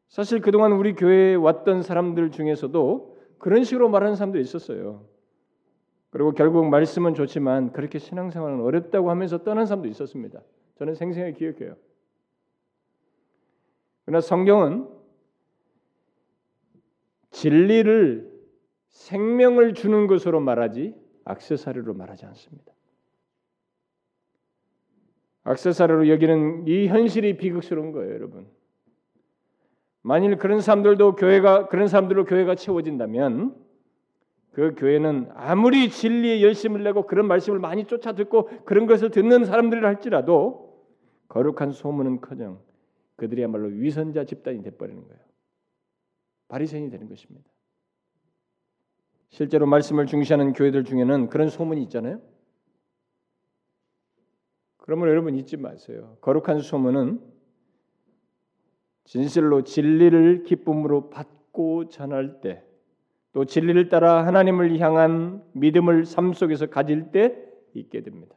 [0.07, 5.05] 사실 그동안 우리 교회에 왔던 사람들 중에서도 그런 식으로 말하는 사람들이 있었어요.
[6.09, 10.41] 그리고 결국 말씀은 좋지만 그렇게 신앙생활은 어렵다고 하면서 떠난 사람도 있었습니다.
[10.75, 11.75] 저는 생생하게 기억해요.
[14.09, 14.87] 그러나 성경은
[17.29, 18.27] 진리를
[18.87, 20.95] 생명을 주는 것으로 말하지
[21.25, 22.73] 악세사리로 말하지 않습니다.
[25.43, 28.47] 악세사리로 여기는 이 현실이 비극스러운 거예요, 여러분.
[30.01, 33.55] 만일 그런 사람들도 교회가 그런 사람들로 교회가 채워진다면
[34.53, 39.85] 그 교회는 아무리 진리에 열심을 내고 그런 말씀을 많이 쫓아 듣고 그런 것을 듣는 사람들이
[39.85, 40.83] 할지라도
[41.27, 42.68] 거룩한 소문은커녕
[43.19, 45.21] 그들이야말로 위선자 집단이 돼버리는 거예요.
[46.47, 47.47] 바리새인이 되는 것입니다.
[49.29, 52.19] 실제로 말씀을 중시하는 교회들 중에는 그런 소문이 있잖아요.
[54.77, 56.17] 그러면 여러분 잊지 마세요.
[56.21, 57.21] 거룩한 소문은
[59.05, 62.63] 진실로 진리를 기쁨으로 받고 전할 때,
[63.31, 67.35] 또 진리를 따라 하나님을 향한 믿음을 삶 속에서 가질 때
[67.73, 68.35] 있게 됩니다.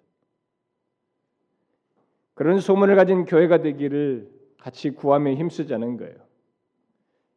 [2.34, 4.31] 그런 소문을 가진 교회가 되기를
[4.62, 6.14] 같이 구하며 힘쓰자는 거예요.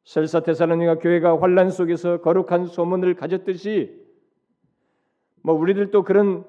[0.04, 4.00] 설사 테살로니가 교회가 환란 속에서 거룩한 소문을 가졌듯이
[5.42, 6.46] 뭐 우리들도 그런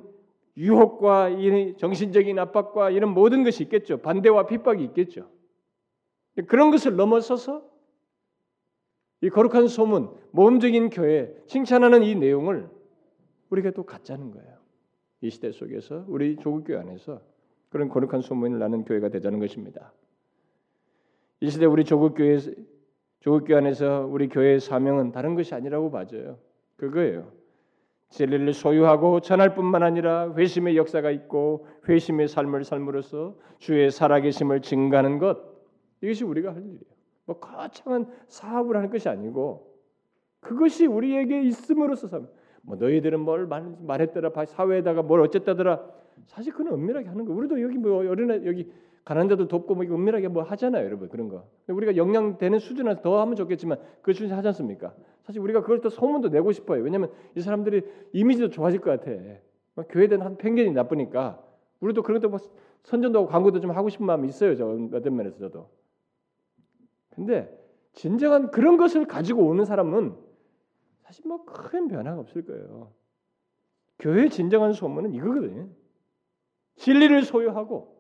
[0.59, 1.31] 유혹과
[1.79, 4.03] 정신적인 압박과 이런 모든 것이 있겠죠.
[4.03, 5.31] 반대와 핍박이 있겠죠.
[6.47, 7.67] 그런 것을 넘어서서
[9.23, 12.69] 이 거룩한 소문, 모험적인 교회, 칭찬하는 이 내용을
[13.49, 14.59] 우리가 또 갖자는 거예요.
[15.23, 17.23] 이 시대 속에서 우리 조국 교회 안에서
[17.71, 19.95] 그런 거룩한 소문을 나는 교회가 되자는 것입니다.
[21.41, 22.39] 이 시대 우리 조국 교회
[23.21, 26.39] 조국 교회 안에서 우리 교회의 사명은 다른 것이 아니라고 봐져요.
[26.77, 27.31] 그거예요.
[28.09, 35.39] 진리를 소유하고 전할 뿐만 아니라 회심의 역사가 있고 회심의 삶을 삶으로써 주의 살아계심을 증가하는 것
[36.01, 36.81] 이것이 우리가 할 일이에요.
[37.27, 39.75] 뭐 거창한 사업을 하는 것이 아니고
[40.41, 42.29] 그것이 우리에게 있음으로써 삶.
[42.63, 45.85] 뭐 너희들은 뭘 말, 말했더라 사회에다가 뭘 어쨌다더라
[46.25, 47.35] 사실 그건 은밀하게 하는 거.
[47.35, 48.71] 우리도 여기 뭐 어린애 여기
[49.07, 51.49] 가난 자도 돕고 뭐 은밀하게 뭐 하잖아요, 여러분 그런 거.
[51.69, 54.97] 우리가 영향 되는 수준에서 더 하면 좋겠지만 그 수준 하지 않습니까?
[55.23, 56.83] 사실 우리가 그걸 또 소문도 내고 싶어요.
[56.83, 57.83] 왜냐하면 이 사람들이
[58.13, 59.13] 이미지도 좋아질 것 같아.
[59.91, 61.41] 교회에 대한 한 편견이 나쁘니까
[61.79, 62.41] 우리도 그런 것도 뭐
[62.83, 64.57] 선전도 하고 광고도 좀 하고 싶은 마음이 있어요.
[64.57, 65.71] 저 어떤 면에서 저도.
[67.11, 67.57] 근데
[67.93, 70.17] 진정한 그런 것을 가지고 오는 사람은
[71.05, 72.93] 사실 뭐 큰 변화가 없을 거예요.
[74.01, 75.69] 교회의 진정한 소문은 이거거든요.
[76.75, 77.96] 진리를 소유하고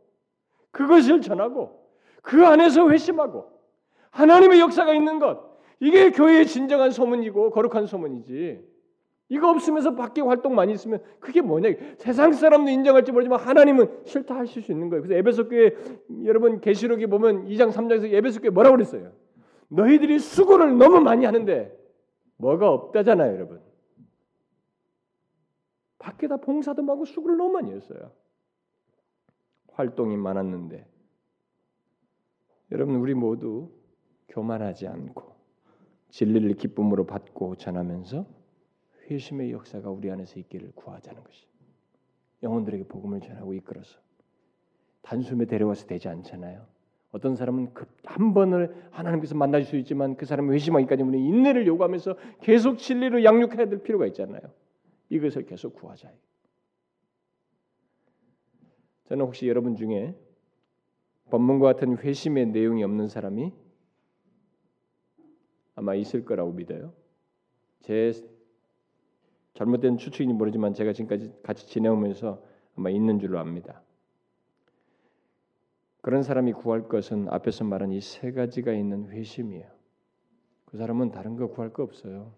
[0.76, 1.80] 그것을 전하고
[2.22, 3.50] 그 안에서 회심하고
[4.10, 8.76] 하나님의 역사가 있는 것 이게 교회의 진정한 소문이고 거룩한 소문이지.
[9.28, 11.70] 이거 없으면서 밖에 활동 많이 있으면 그게 뭐냐?
[11.98, 15.02] 세상 사람도 인정할지 모르지만 하나님은 싫다 하실 수 있는 거예요.
[15.02, 15.74] 그래서 에베소 교회
[16.24, 19.12] 여러분 계시록에 보면 2장 3장에서 에베소 교회 뭐라고 그랬어요?
[19.68, 21.76] 너희들이 수고를 너무 많이 하는데
[22.36, 23.60] 뭐가 없다잖아요, 여러분.
[25.98, 28.12] 밖에다 봉사도 많고 수고를 너무 많이 했어요.
[29.76, 30.86] 활동이 많았는데
[32.72, 33.70] 여러분 우리 모두
[34.28, 35.36] 교만하지 않고
[36.08, 38.26] 진리를 기쁨으로 받고 전하면서
[39.10, 41.46] 회심의 역사가 우리 안에서 있기를 구하자는 것이
[42.42, 43.98] 영혼들에게 복음을 전하고 이끌어서
[45.02, 46.66] 단숨에 데려와서 되지 않잖아요.
[47.12, 47.72] 어떤 사람은
[48.04, 53.68] 한 번을 하나님께서 만날 수 있지만 그 사람이 회심하기까지 우리 인내를 요구하면서 계속 진리로 양육해야
[53.68, 54.40] 될 필요가 있잖아요.
[55.10, 56.10] 이것을 계속 구하자.
[59.06, 60.14] 저는 혹시 여러분 중에
[61.30, 63.52] 법문과 같은 회심의 내용이 없는 사람이
[65.74, 66.92] 아마 있을 거라고 믿어요.
[67.82, 68.12] 제
[69.54, 72.42] 잘못된 추측인지 모르지만 제가 지금까지 같이 지내오면서
[72.76, 73.82] 아마 있는 줄로 압니다.
[76.02, 79.68] 그런 사람이 구할 것은 앞에서 말한 이 세 가지가 있는 회심이에요.
[80.66, 82.34] 그 사람은 다른 거 구할 거 없어요.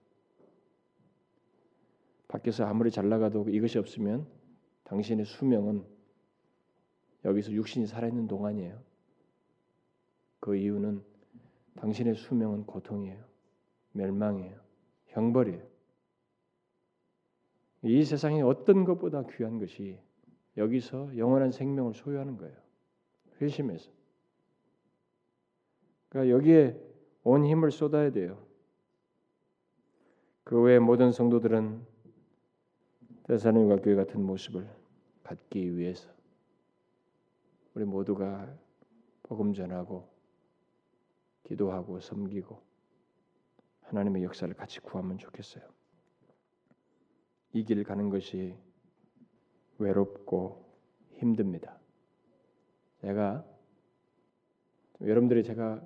[2.29, 4.27] 밖에서 아무리 잘 나가도 이것이 없으면
[4.85, 5.85] 당신의 수명은
[7.25, 8.81] 여기서 육신이 살아있는 동안이에요.
[10.41, 11.03] 그 이유는
[11.77, 13.25] 당신의 수명은 고통이에요.
[13.93, 14.59] 멸망이에요.
[15.09, 15.63] 형벌이에요.
[17.83, 19.99] 이 세상에 어떤 것보다 귀한 것이
[20.57, 22.57] 여기서 영원한 생명을 소유하는 거예요.
[23.41, 23.91] 회심해서.
[26.09, 26.81] 그러니까 여기에
[27.23, 28.45] 온 힘을 쏟아야 돼요.
[30.45, 31.87] 그 외에 모든 성도들은
[33.25, 34.69] 대사님과 교회 같은 모습을
[35.23, 36.11] 갖기 위해서
[37.79, 38.53] 우리 모두가
[39.23, 40.09] 복음 전하고
[41.45, 42.61] 기도하고 섬기고
[43.83, 45.63] 하나님의 역사를 같이 구하면 좋겠어요.
[47.53, 48.57] 이 길 가는 것이
[49.79, 50.65] 외롭고
[51.13, 51.79] 힘듭니다.
[53.03, 53.45] 제가
[55.01, 55.81] 여러분들이 제가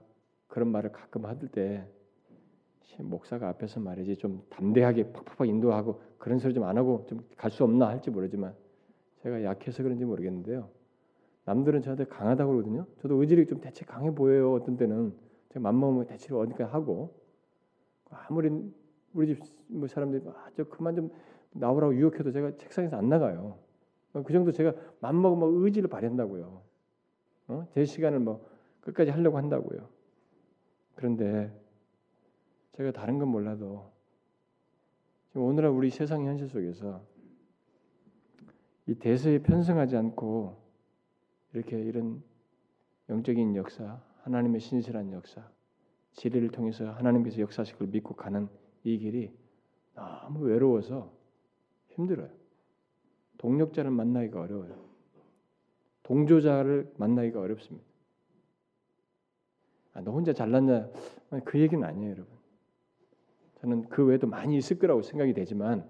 [0.48, 1.86] 그런 말을 가끔 하들 때
[3.00, 7.64] 목사가 앞에서 말이지 좀 담대하게 팍팍팍 인도하고 그런 소리 좀 안 하고 좀 갈 수
[7.64, 8.56] 없나 할지 모르지만
[9.22, 10.70] 제가 약해서 그런지 모르겠는데요.
[11.44, 12.86] 남들은 저한테 강하다고 그러거든요.
[13.00, 14.52] 저도 의지력이 좀 대체 강해 보여요.
[14.54, 15.14] 어떤 때는
[15.48, 17.14] 제가 맘먹으면 대체로 어디까 하고
[18.10, 18.50] 아무리
[19.14, 21.10] 우리 집 뭐 사람들이 아, 저 그만 좀
[21.52, 23.58] 나오라고 유혹해도 제가 책상에서 안 나가요.
[24.12, 26.62] 그 정도 제가 맘먹으면 의지를 발휘한다고요.
[27.48, 27.66] 어?
[27.72, 28.46] 제 시간을 뭐
[28.82, 29.88] 끝까지 하려고 한다고요.
[30.94, 31.50] 그런데
[32.72, 33.90] 제가 다른 건 몰라도
[35.34, 37.02] 오늘날 우리 세상 현실 속에서
[38.86, 40.61] 이 대세에 편승하지 않고
[41.52, 42.22] 이렇게 이런
[43.08, 45.48] 영적인 역사, 하나님의 신실한 역사,
[46.12, 48.48] 진리를 통해서 하나님께서 역사하실 걸 믿고 가는
[48.84, 49.30] 이 길이
[49.94, 51.12] 너무 외로워서
[51.88, 52.30] 힘들어요.
[53.38, 54.82] 동력자를 만나기가 어려워요.
[56.02, 57.86] 동조자를 만나기가 어렵습니다.
[59.94, 60.90] 아, 너 혼자 잘났냐?
[61.44, 62.32] 그 얘기는 아니에요, 여러분.
[63.60, 65.88] 저는 그 외에도 많이 있을 거라고 생각이 되지만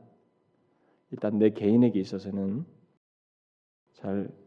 [1.11, 2.65] 일단 내 개인에게 있어서는
[3.95, 4.43] 잘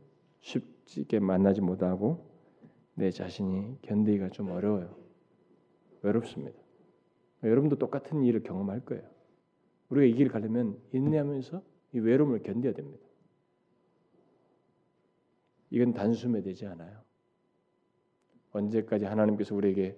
[0.46, 0.75] 쉽
[1.08, 2.30] 게 만나지 못하고
[2.94, 4.96] 내 자신이 견디기가 좀 어려워요.
[6.02, 6.58] 외롭습니다.
[7.44, 9.04] 여러분도 똑같은 일을 경험할 거예요.
[9.90, 11.62] 우리가 이 길을 가려면 인내하면서
[11.94, 13.06] 이 외로움을 견뎌야 됩니다.
[15.70, 17.02] 이건 단숨에 되지 않아요.
[18.52, 19.98] 언제까지 하나님께서 우리에게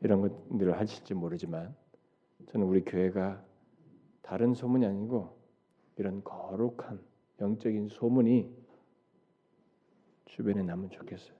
[0.00, 1.74] 이런 것들을 하실지 모르지만
[2.48, 3.44] 저는 우리 교회가
[4.22, 5.38] 다른 소문이 아니고
[5.96, 7.00] 이런 거룩한
[7.40, 8.63] 영적인 소문이
[10.34, 11.36] 주변에 남으면 좋겠어요.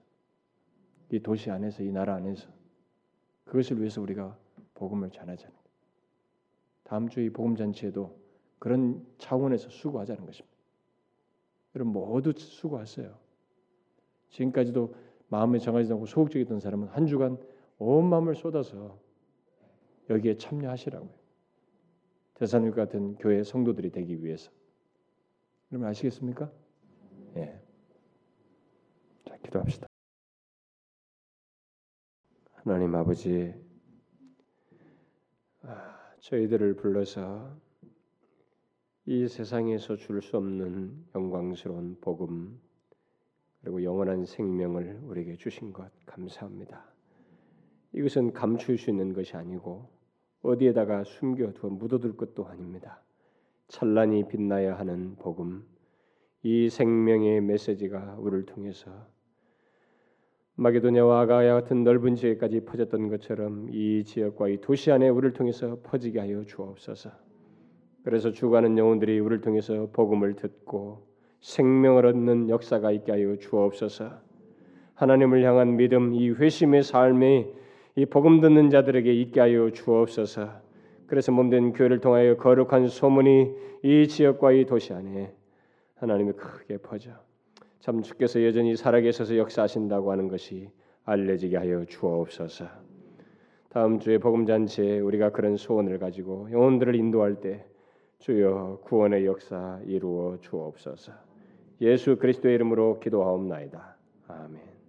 [1.11, 2.47] 이 도시 안에서 이 나라 안에서
[3.43, 4.37] 그것을 위해서 우리가
[4.73, 5.53] 복음을 전하자는
[6.83, 8.17] 다음 주 이 복음 잔치에도
[8.57, 10.55] 그런 차원에서 수고하자는 것입니다.
[11.75, 13.13] 여러분 모두 수고하세요.
[14.29, 14.95] 지금까지도
[15.27, 17.37] 마음에 정하지 않고 소극적이던 사람은 한 주간
[17.77, 18.97] 온 마음을 쏟아서
[20.09, 21.11] 여기에 참여하시라고요.
[22.35, 24.51] 대사님 같은 교회 성도들이 되기 위해서.
[25.71, 26.49] 여러분 아시겠습니까?
[27.35, 27.64] 예.
[29.45, 29.87] 자, 기도합시다.
[32.53, 33.53] 하나님 아버지,
[35.61, 37.55] 아, 저희들을 불러서
[39.05, 42.59] 이 세상에서 줄 수 없는 영광스러운 복음
[43.61, 46.83] 그리고 영원한 생명을 우리에게 주신 것 감사합니다.
[47.93, 49.87] 이것은 감출 수 있는 것이 아니고
[50.41, 53.01] 어디에다가 숨겨두어 묻어둘 것도 아닙니다.
[53.67, 55.67] 찬란히 빛나야 하는 복음,
[56.41, 59.07] 이 생명의 메시지가 우리를 통해서
[60.57, 66.19] 마게도냐와 아가야 같은 넓은 지역까지 퍼졌던 것처럼 이 지역과 이 도시 안에 우리를 통해서 퍼지게
[66.19, 67.11] 하여 주옵소서.
[68.03, 71.07] 그래서 죽어가는 영혼들이 우리를 통해서 복음을 듣고
[71.41, 74.11] 생명을 얻는 역사가 있게 하여 주옵소서.
[74.93, 77.47] 하나님을 향한 믿음, 이 회심의 삶이
[77.97, 80.49] 이 복음 듣는 자들에게 있게 하여 주옵소서.
[81.07, 83.51] 그래서 몸된 교회를 통하여 거룩한 소문이
[83.83, 85.33] 이 지역과 이 도시 안에
[85.95, 87.11] 하나님이 크게 퍼져
[87.85, 90.71] 참 주께서 여전히 살아계셔서 역사하신다고 하는 것이
[91.03, 92.65] 알려지게 하여 주옵소서.
[93.69, 97.63] 다음 주에 복음 잔치에 우리가 그런 소원을 가지고 영혼들을 인도할 때
[98.17, 101.13] 주여 구원의 역사 이루어 주옵소서.
[101.81, 103.95] 예수 그리스도의 이름으로 기도하옵나이다.